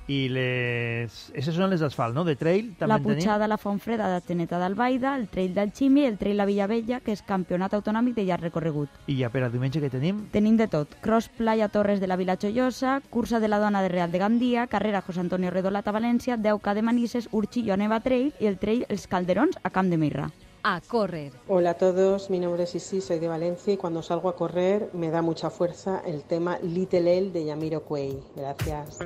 I 0.08 0.22
les... 0.32 1.16
Esses 1.36 1.52
són 1.52 1.68
les 1.68 1.82
d'asfalt, 1.84 2.14
no? 2.16 2.24
De 2.24 2.34
trail 2.40 2.70
també 2.78 2.88
La 2.94 2.96
en 2.96 3.04
tenim? 3.04 3.48
la 3.48 3.58
Fontfreda 3.60 4.08
de 4.08 4.22
Teneta 4.24 4.58
d'Albaida, 4.58 5.14
el 5.16 5.28
Trail 5.28 5.52
del 5.54 5.72
Ximi 5.72 6.00
i 6.02 6.06
el 6.06 6.16
Trail 6.16 6.36
la 6.38 6.46
Villavella, 6.48 7.00
que 7.00 7.12
és 7.12 7.20
campionat 7.22 7.74
autonòmic 7.76 8.16
de 8.16 8.24
llarg 8.24 8.42
recorregut. 8.48 8.88
I 9.06 9.18
ja 9.20 9.28
per 9.28 9.42
a 9.44 9.50
diumenge 9.52 9.82
que 9.84 9.90
tenim? 9.92 10.24
Tenim 10.32 10.56
de 10.56 10.66
tot. 10.66 10.96
Cross 11.04 11.28
Playa 11.36 11.68
Torres 11.68 12.00
de 12.00 12.08
la 12.08 12.16
Vila 12.16 12.38
Chollosa, 12.38 13.02
cursa 13.10 13.38
de 13.38 13.48
la 13.48 13.58
dona 13.58 13.82
de 13.82 13.88
Real 13.88 14.10
de 14.10 14.18
Gandia, 14.18 14.66
carrera 14.66 15.02
José 15.02 15.20
Antonio 15.20 15.50
Redolat 15.50 15.86
a 15.86 15.92
València, 15.92 16.38
10K 16.38 16.74
de 16.74 16.82
Manises, 16.82 17.28
Urchillo 17.30 17.74
a 17.74 17.76
Neva 17.76 18.00
Trail 18.00 18.32
y 18.40 18.46
el 18.46 18.58
Trail 18.58 18.86
Els 18.88 19.06
Calderons 19.06 19.58
a 19.62 19.70
Camp 19.70 19.90
de 19.90 19.98
Mirra. 19.98 20.30
A 20.62 20.80
córrer. 20.80 21.32
Hola 21.46 21.70
a 21.70 21.74
todos, 21.74 22.30
mi 22.30 22.40
nombre 22.40 22.64
es 22.64 22.74
Isi, 22.74 23.00
soy 23.00 23.18
de 23.20 23.28
Valencia 23.28 23.74
y 23.74 23.76
cuando 23.76 24.02
salgo 24.02 24.28
a 24.28 24.36
correr 24.36 24.90
me 24.94 25.10
da 25.10 25.20
mucha 25.22 25.50
fuerza 25.50 26.02
el 26.04 26.22
tema 26.24 26.58
Little 26.62 27.18
El 27.18 27.32
de 27.32 27.44
Yamiro 27.44 27.82
Cuey. 27.84 28.18
Gracias. 28.34 28.98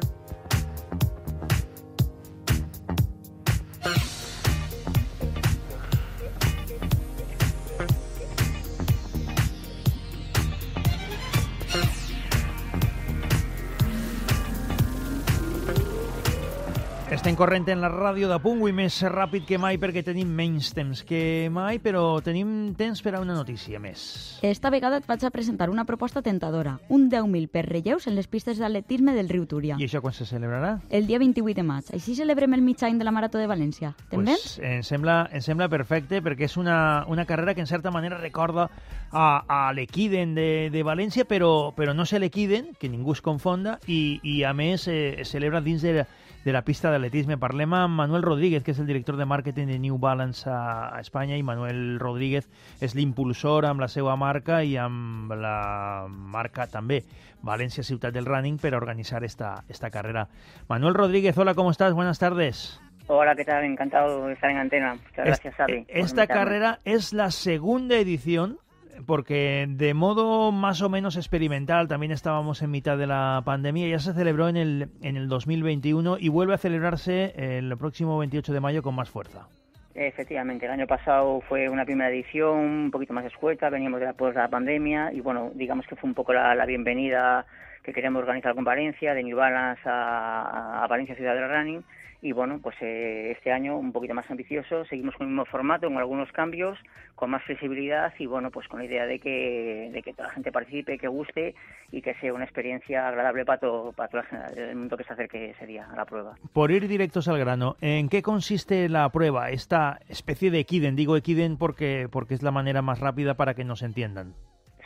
Estem 17.22 17.36
corrent 17.38 17.68
en 17.70 17.78
la 17.78 17.86
ràdio 17.86 18.26
de 18.26 18.34
punt 18.42 18.64
i 18.66 18.72
més 18.74 18.96
ràpid 19.06 19.44
que 19.46 19.54
mai 19.62 19.76
perquè 19.78 20.02
tenim 20.02 20.26
menys 20.34 20.72
temps 20.74 21.04
que 21.06 21.46
mai, 21.54 21.76
però 21.78 22.16
tenim 22.18 22.72
temps 22.74 22.98
per 22.98 23.12
a 23.14 23.20
una 23.22 23.36
notícia 23.36 23.78
més. 23.78 24.40
Esta 24.42 24.72
vegada 24.74 24.98
et 24.98 25.06
vaig 25.06 25.22
a 25.22 25.30
presentar 25.30 25.68
una 25.70 25.84
proposta 25.86 26.18
tentadora, 26.18 26.80
un 26.90 27.04
10.000 27.12 27.46
per 27.46 27.62
relleus 27.68 28.08
en 28.10 28.16
les 28.18 28.26
pistes 28.26 28.58
d'atletisme 28.58 29.14
del 29.14 29.30
riu 29.30 29.44
Túria. 29.46 29.76
I 29.78 29.86
això 29.86 30.00
quan 30.02 30.16
se 30.16 30.26
celebrarà? 30.26 30.72
El 30.90 31.06
dia 31.06 31.20
28 31.22 31.60
de 31.60 31.64
maig. 31.68 31.92
Així 31.94 32.16
celebrem 32.18 32.58
el 32.58 32.64
mig 32.66 32.82
any 32.82 32.98
de 32.98 33.06
la 33.06 33.14
Marató 33.14 33.38
de 33.38 33.46
València. 33.46 33.92
Te'n 34.10 34.26
vens? 34.26 34.56
Pues, 34.56 34.58
em, 34.58 34.82
sembla, 34.82 35.28
em 35.30 35.46
sembla 35.46 35.70
perfecte 35.70 36.24
perquè 36.26 36.50
és 36.50 36.58
una, 36.58 37.04
una 37.06 37.22
carrera 37.24 37.54
que 37.54 37.62
en 37.62 37.70
certa 37.70 37.94
manera 37.94 38.18
recorda 38.18 38.66
a, 39.12 39.28
a 39.46 39.60
l'Equiden 39.78 40.34
de, 40.34 40.50
de 40.74 40.82
València, 40.82 41.22
però, 41.30 41.70
però 41.78 41.94
no 41.94 42.02
sé 42.02 42.18
l'Equiden, 42.18 42.74
que 42.82 42.90
ningú 42.90 43.14
es 43.14 43.22
confonda, 43.22 43.78
i, 43.86 44.18
i 44.26 44.42
a 44.42 44.50
més 44.58 44.88
eh, 44.90 45.20
es 45.22 45.30
celebra 45.30 45.62
dins 45.62 45.86
de, 45.86 46.02
de 46.44 46.52
la 46.52 46.62
pista 46.62 46.90
d'atletisme. 46.90 47.38
Parlem 47.38 47.74
amb 47.76 47.98
Manuel 48.00 48.22
Rodríguez, 48.22 48.64
que 48.64 48.74
és 48.74 48.80
el 48.82 48.88
director 48.90 49.16
de 49.16 49.26
màrqueting 49.28 49.70
de 49.70 49.78
New 49.78 49.98
Balance 50.02 50.48
a, 50.50 50.90
a 50.94 51.00
Espanya, 51.00 51.36
i 51.38 51.46
Manuel 51.46 51.98
Rodríguez 52.02 52.48
és 52.82 52.96
l'impulsor 52.98 53.66
amb 53.68 53.82
la 53.82 53.88
seva 53.88 54.16
marca 54.16 54.62
i 54.64 54.76
amb 54.80 55.32
la 55.38 56.06
marca 56.08 56.66
també 56.66 57.02
València 57.42 57.84
Ciutat 57.86 58.14
del 58.14 58.26
Running 58.26 58.58
per 58.62 58.74
organitzar 58.74 59.22
esta, 59.24 59.62
esta 59.68 59.90
carrera. 59.90 60.28
Manuel 60.68 60.94
Rodríguez, 60.94 61.36
hola, 61.38 61.54
¿cómo 61.54 61.70
estás? 61.70 61.92
Buenas 61.92 62.18
tardes. 62.18 62.80
Hola, 63.08 63.34
¿qué 63.34 63.44
tal? 63.44 63.64
Encantado 63.64 64.26
de 64.26 64.34
estar 64.34 64.50
en 64.50 64.58
antena. 64.58 64.94
Muchas 64.94 65.26
gracias, 65.26 65.54
Xavi. 65.54 65.82
por 65.82 65.96
Esta 65.96 66.26
carrera 66.26 66.78
es 66.84 67.12
la 67.12 67.30
segunda 67.30 67.96
edición, 67.96 68.58
porque 69.06 69.66
de 69.68 69.94
modo 69.94 70.52
más 70.52 70.82
o 70.82 70.88
menos 70.88 71.16
experimental, 71.16 71.88
también 71.88 72.12
estábamos 72.12 72.62
en 72.62 72.70
mitad 72.70 72.98
de 72.98 73.06
la 73.06 73.42
pandemia, 73.44 73.88
ya 73.88 73.98
se 73.98 74.12
celebró 74.12 74.48
en 74.48 74.56
el, 74.56 74.88
en 75.02 75.16
el 75.16 75.28
2021 75.28 76.18
y 76.18 76.28
vuelve 76.28 76.54
a 76.54 76.58
celebrarse 76.58 77.32
el 77.36 77.76
próximo 77.76 78.18
28 78.18 78.52
de 78.52 78.60
mayo 78.60 78.82
con 78.82 78.94
más 78.94 79.10
fuerza. 79.10 79.48
Efectivamente, 79.94 80.64
el 80.64 80.72
año 80.72 80.86
pasado 80.86 81.42
fue 81.48 81.68
una 81.68 81.84
primera 81.84 82.10
edición 82.10 82.58
un 82.58 82.90
poquito 82.90 83.12
más 83.12 83.26
escueta, 83.26 83.68
veníamos 83.68 84.00
de 84.00 84.06
después 84.06 84.34
de 84.34 84.40
la 84.40 84.48
pandemia 84.48 85.12
y 85.12 85.20
bueno, 85.20 85.50
digamos 85.54 85.86
que 85.86 85.96
fue 85.96 86.08
un 86.08 86.14
poco 86.14 86.32
la, 86.32 86.54
la 86.54 86.64
bienvenida 86.64 87.44
que 87.82 87.92
queríamos 87.92 88.22
organizar 88.22 88.54
con 88.54 88.64
Valencia, 88.64 89.12
de 89.12 89.22
New 89.22 89.36
Balance 89.36 89.82
a, 89.84 90.82
a 90.82 90.86
Valencia 90.86 91.14
Ciudad 91.14 91.34
del 91.34 91.48
Running 91.48 91.84
y 92.22 92.30
bueno, 92.30 92.60
pues 92.62 92.76
eh, 92.80 93.32
este 93.32 93.50
año 93.50 93.76
un 93.76 93.92
poquito 93.92 94.14
más 94.14 94.30
ambicioso, 94.30 94.84
seguimos 94.84 95.16
con 95.16 95.26
el 95.26 95.32
mismo 95.32 95.44
formato, 95.44 95.88
con 95.88 95.98
algunos 95.98 96.30
cambios, 96.30 96.78
con 97.16 97.30
más 97.30 97.42
flexibilidad 97.42 98.14
y 98.16 98.26
bueno, 98.26 98.52
pues 98.52 98.68
con 98.68 98.78
la 98.78 98.86
idea 98.86 99.06
de 99.06 99.18
que, 99.18 99.90
de 99.92 100.02
que 100.02 100.12
toda 100.12 100.28
la 100.28 100.34
gente 100.34 100.52
participe, 100.52 100.98
que 100.98 101.08
guste 101.08 101.56
y 101.90 102.00
que 102.00 102.14
sea 102.14 102.32
una 102.32 102.44
experiencia 102.44 103.08
agradable 103.08 103.44
para 103.44 103.58
todo, 103.58 103.92
para 103.92 104.08
todo 104.08 104.22
el 104.56 104.76
mundo 104.76 104.96
que 104.96 105.02
se 105.02 105.12
acerque 105.12 105.50
ese 105.50 105.66
día 105.66 105.88
a 105.92 105.96
la 105.96 106.04
prueba. 106.04 106.36
Por 106.52 106.70
ir 106.70 106.86
directos 106.86 107.26
al 107.26 107.40
grano, 107.40 107.74
¿en 107.80 108.08
qué 108.08 108.22
consiste 108.22 108.88
la 108.88 109.08
prueba? 109.10 109.50
Esta 109.50 109.98
especie 110.08 110.52
de 110.52 110.60
Equiden, 110.60 110.94
digo 110.94 111.16
Equiden 111.16 111.56
porque, 111.56 112.06
porque 112.08 112.34
es 112.34 112.42
la 112.44 112.52
manera 112.52 112.82
más 112.82 113.00
rápida 113.00 113.34
para 113.34 113.54
que 113.54 113.64
nos 113.64 113.82
entiendan. 113.82 114.34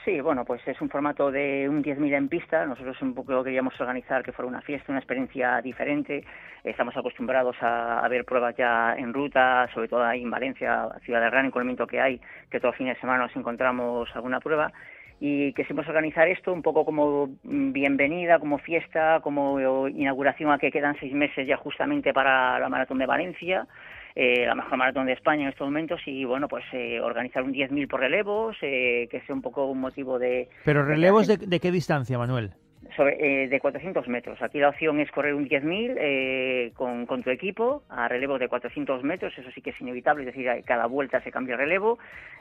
Sí, 0.06 0.20
bueno, 0.20 0.44
pues 0.44 0.62
es 0.68 0.80
un 0.80 0.88
formato 0.88 1.32
de 1.32 1.68
un 1.68 1.82
10.000 1.82 2.14
en 2.14 2.28
pista. 2.28 2.64
Nosotros 2.64 2.96
un 3.02 3.12
poco 3.12 3.42
queríamos 3.42 3.74
organizar 3.80 4.22
que 4.22 4.30
fuera 4.30 4.48
una 4.48 4.60
fiesta, 4.60 4.92
una 4.92 5.00
experiencia 5.00 5.60
diferente. 5.60 6.24
Estamos 6.62 6.96
acostumbrados 6.96 7.56
a, 7.60 7.98
a 7.98 8.08
ver 8.08 8.24
pruebas 8.24 8.54
ya 8.56 8.94
en 8.96 9.12
ruta, 9.12 9.68
sobre 9.74 9.88
todo 9.88 10.04
ahí 10.04 10.22
en 10.22 10.30
Valencia, 10.30 10.90
ciudad 11.04 11.28
de 11.28 11.36
el 11.36 11.64
viento 11.64 11.88
que 11.88 12.00
hay, 12.00 12.20
que 12.48 12.60
todos 12.60 12.74
los 12.74 12.76
fines 12.76 12.94
de 12.94 13.00
semana 13.00 13.24
nos 13.24 13.34
encontramos 13.34 14.08
alguna 14.14 14.38
prueba. 14.38 14.72
Y 15.18 15.52
quisimos 15.54 15.88
organizar 15.88 16.28
esto 16.28 16.52
un 16.52 16.62
poco 16.62 16.84
como 16.84 17.30
bienvenida, 17.42 18.38
como 18.38 18.58
fiesta, 18.58 19.18
como 19.24 19.88
inauguración 19.88 20.52
a 20.52 20.58
que 20.58 20.70
quedan 20.70 20.94
seis 21.00 21.14
meses 21.14 21.48
ya 21.48 21.56
justamente 21.56 22.12
para 22.12 22.60
la 22.60 22.68
Maratón 22.68 22.98
de 22.98 23.06
Valencia 23.06 23.66
eh, 24.16 24.46
la 24.46 24.54
mejor 24.54 24.78
maratón 24.78 25.06
de 25.06 25.12
España 25.12 25.42
en 25.42 25.48
estos 25.50 25.66
momentos 25.66 26.00
y 26.06 26.24
bueno 26.24 26.48
pues 26.48 26.64
eh, 26.72 26.98
organizar 27.00 27.42
un 27.42 27.52
10.000 27.52 27.86
por 27.86 28.00
relevos 28.00 28.56
eh, 28.62 29.06
que 29.10 29.20
sea 29.20 29.34
un 29.34 29.42
poco 29.42 29.66
un 29.66 29.78
motivo 29.78 30.18
de 30.18 30.48
Pero 30.64 30.84
relevos 30.84 31.26
de, 31.26 31.36
de 31.36 31.60
qué 31.60 31.70
distancia, 31.70 32.16
Manuel? 32.16 32.52
Sobre, 32.94 33.44
eh, 33.44 33.48
de 33.48 33.60
400 33.60 34.06
metros. 34.08 34.40
Aquí 34.42 34.58
la 34.58 34.68
opción 34.68 35.00
es 35.00 35.10
correr 35.10 35.34
un 35.34 35.48
10.000 35.48 35.96
eh, 35.98 36.72
con, 36.74 37.06
con 37.06 37.22
tu 37.22 37.30
equipo 37.30 37.82
a 37.88 38.08
relevos 38.08 38.38
de 38.38 38.48
400 38.48 39.02
metros, 39.02 39.36
eso 39.36 39.50
sí 39.54 39.62
que 39.62 39.70
es 39.70 39.80
inevitable, 39.80 40.22
es 40.22 40.34
decir, 40.34 40.48
cada 40.64 40.86
vuelta 40.86 41.20
se 41.22 41.32
cambia 41.32 41.54
el 41.54 41.60
relevo 41.60 41.98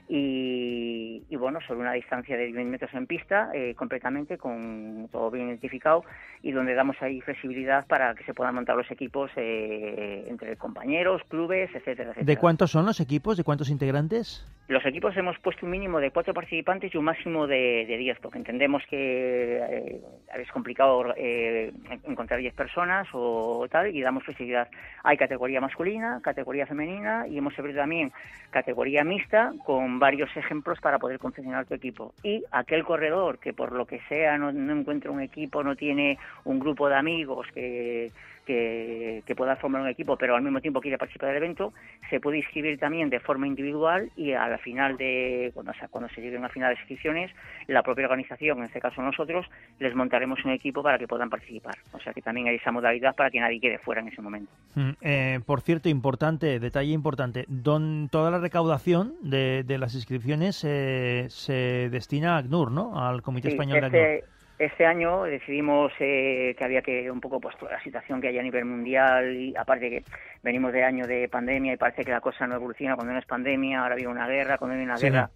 y, 0.07 1.23
y 1.29 1.35
bueno, 1.35 1.59
sobre 1.61 1.79
una 1.79 1.93
distancia 1.93 2.37
de 2.37 2.47
10 2.47 2.65
metros 2.67 2.93
en 2.93 3.07
pista, 3.07 3.49
eh, 3.53 3.73
completamente 3.75 4.37
con 4.37 5.09
todo 5.11 5.31
bien 5.31 5.47
identificado 5.47 6.03
y 6.43 6.51
donde 6.51 6.75
damos 6.75 6.95
ahí 7.01 7.21
flexibilidad 7.21 7.87
para 7.87 8.13
que 8.13 8.23
se 8.23 8.33
puedan 8.33 8.53
montar 8.53 8.75
los 8.75 8.89
equipos 8.91 9.31
eh, 9.35 10.25
entre 10.27 10.55
compañeros, 10.57 11.23
clubes, 11.27 11.69
etcétera, 11.73 12.11
etcétera. 12.11 12.25
¿De 12.25 12.37
cuántos 12.37 12.71
son 12.71 12.85
los 12.85 12.99
equipos? 12.99 13.37
¿De 13.37 13.43
cuántos 13.43 13.69
integrantes? 13.69 14.45
Los 14.67 14.85
equipos 14.85 15.15
hemos 15.17 15.37
puesto 15.39 15.65
un 15.65 15.71
mínimo 15.71 15.99
de 15.99 16.11
cuatro 16.11 16.33
participantes 16.33 16.93
y 16.93 16.97
un 16.97 17.05
máximo 17.05 17.47
de, 17.47 17.85
de 17.87 17.97
diez, 17.97 18.17
porque 18.19 18.37
entendemos 18.37 18.83
que 18.89 19.57
eh, 19.57 20.01
es 20.41 20.51
complicado 20.51 21.13
eh, 21.15 21.71
encontrar 22.03 22.39
diez 22.39 22.53
personas 22.53 23.07
o 23.13 23.67
tal, 23.69 23.95
y 23.95 24.01
damos 24.01 24.23
flexibilidad. 24.23 24.67
Hay 25.03 25.17
categoría 25.17 25.61
masculina, 25.61 26.19
categoría 26.23 26.65
femenina, 26.65 27.27
y 27.27 27.37
hemos 27.37 27.57
abierto 27.57 27.79
también 27.79 28.11
categoría 28.49 29.03
mixta 29.03 29.53
con 29.65 29.99
varios 29.99 30.35
ejemplos 30.35 30.79
para 30.79 30.99
poder 30.99 31.19
confeccionar 31.19 31.65
tu 31.65 31.73
equipo. 31.73 32.13
Y 32.23 32.43
aquel 32.51 32.83
corredor 32.83 33.39
que 33.39 33.53
por 33.53 33.71
lo 33.71 33.85
que 33.85 33.99
sea 34.07 34.37
no 34.37 34.49
encuentra 34.49 35.11
un 35.11 35.21
equipo, 35.21 35.63
no 35.63 35.75
tiene 35.75 36.17
un 36.43 36.59
grupo 36.59 36.87
de 36.89 36.95
amigos 36.95 37.47
que 37.53 38.11
que, 38.45 39.23
que 39.25 39.35
pueda 39.35 39.55
formar 39.55 39.81
un 39.81 39.87
equipo, 39.87 40.17
pero 40.17 40.35
al 40.35 40.41
mismo 40.43 40.61
tiempo 40.61 40.81
quiere 40.81 40.97
participar 40.97 41.29
del 41.29 41.37
evento, 41.43 41.73
se 42.09 42.19
puede 42.19 42.37
inscribir 42.37 42.77
también 42.79 43.09
de 43.09 43.19
forma 43.19 43.47
individual 43.47 44.09
y 44.15 44.31
a 44.33 44.47
la 44.47 44.57
final 44.57 44.97
de, 44.97 45.51
cuando, 45.53 45.73
se- 45.73 45.87
cuando 45.89 46.09
se 46.09 46.21
lleguen 46.21 46.45
a 46.45 46.49
final 46.49 46.73
de 46.73 46.79
inscripciones, 46.79 47.31
la 47.67 47.83
propia 47.83 48.05
organización, 48.05 48.59
en 48.59 48.65
este 48.65 48.79
caso 48.79 49.01
nosotros, 49.01 49.45
les 49.79 49.93
montaremos 49.95 50.43
un 50.45 50.51
equipo 50.51 50.81
para 50.83 50.97
que 50.97 51.07
puedan 51.07 51.29
participar. 51.29 51.75
O 51.91 51.99
sea 51.99 52.13
que 52.13 52.21
también 52.21 52.47
hay 52.47 52.55
esa 52.55 52.71
modalidad 52.71 53.15
para 53.15 53.29
que 53.31 53.39
nadie 53.39 53.59
quede 53.59 53.79
fuera 53.79 54.01
en 54.01 54.07
ese 54.09 54.21
momento. 54.21 54.51
Mm, 54.75 54.89
eh, 55.01 55.39
por 55.45 55.61
cierto, 55.61 55.89
importante, 55.89 56.59
detalle 56.59 56.91
importante, 56.93 57.45
don, 57.47 58.09
toda 58.11 58.29
la 58.31 58.39
recaudación 58.39 59.13
de, 59.21 59.63
de 59.63 59.77
las 59.77 59.95
inscripciones 59.95 60.63
eh, 60.65 61.25
se 61.29 61.89
destina 61.89 62.35
a 62.35 62.37
ACNUR, 62.39 62.71
¿no? 62.71 62.99
Al 63.05 63.21
Comité 63.21 63.49
Sí, 63.49 63.53
Español 63.55 63.79
de 63.81 63.85
ACNUR. 63.87 64.34
Este, 64.57 64.85
año 64.85 65.23
decidimos 65.23 65.91
eh, 65.99 66.55
que 66.57 66.63
había 66.63 66.81
que 66.81 67.09
un 67.11 67.19
poco 67.19 67.39
pues 67.39 67.57
toda 67.57 67.73
la 67.73 67.83
situación 67.83 68.21
que 68.21 68.29
hay 68.29 68.39
a 68.39 68.43
nivel 68.43 68.65
mundial 68.65 69.35
y 69.35 69.55
aparte 69.55 69.89
que 69.89 70.03
venimos 70.43 70.71
de 70.71 70.83
año 70.83 71.07
de 71.07 71.27
pandemia 71.27 71.73
y 71.73 71.77
parece 71.77 72.05
que 72.05 72.11
la 72.11 72.21
cosa 72.21 72.47
no 72.47 72.55
evoluciona 72.55 72.95
cuando 72.95 73.13
no 73.13 73.19
es 73.19 73.25
pandemia, 73.25 73.81
ahora 73.81 73.95
viene 73.95 74.11
una 74.11 74.27
guerra, 74.27 74.57
cuando 74.57 74.75
viene 74.77 74.91
una 74.91 74.97
Sí. 74.97 75.07
guerra 75.07 75.29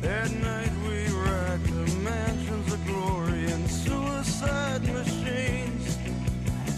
At 0.00 0.30
night 0.30 0.72
we 0.86 1.02
ride 1.26 1.66
to 1.66 2.00
mansions 2.06 2.72
of 2.72 2.80
glory 2.86 3.50
and 3.50 3.68
suicide 3.68 4.84
machines. 4.94 5.98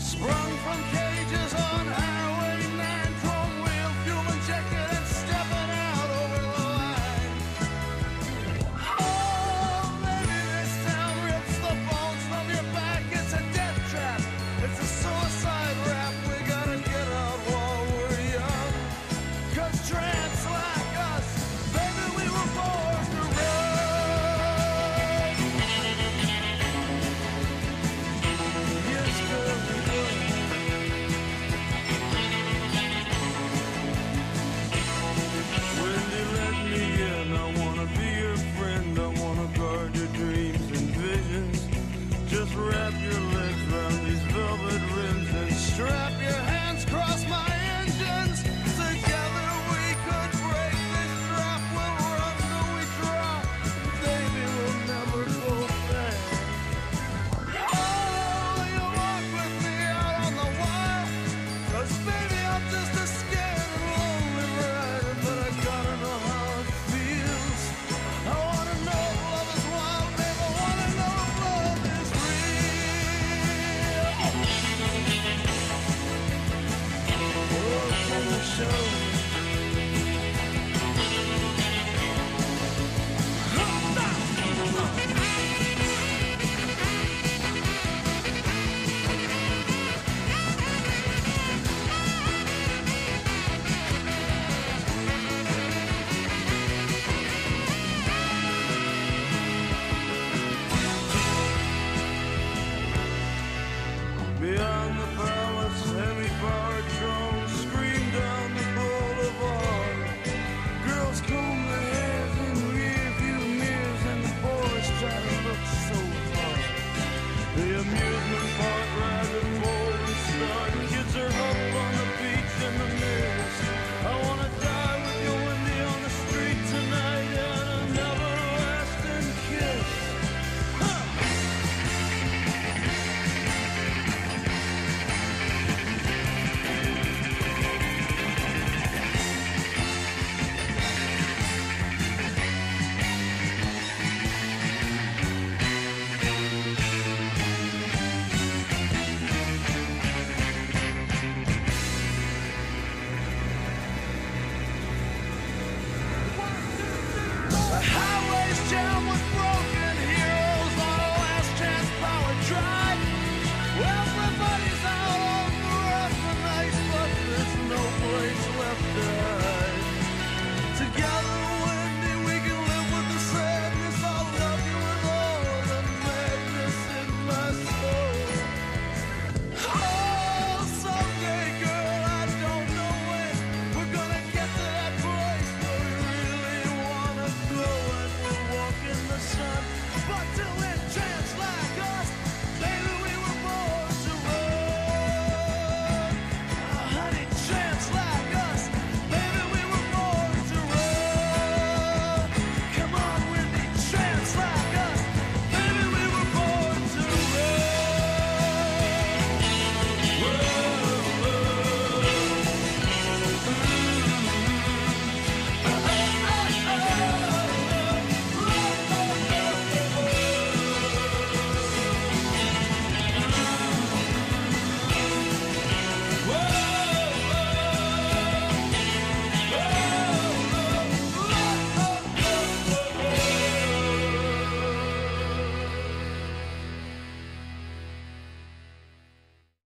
Sprung 0.00 0.52
from 0.64 0.80
cages 0.96 1.54
on 1.54 1.86
Highway 1.86 2.07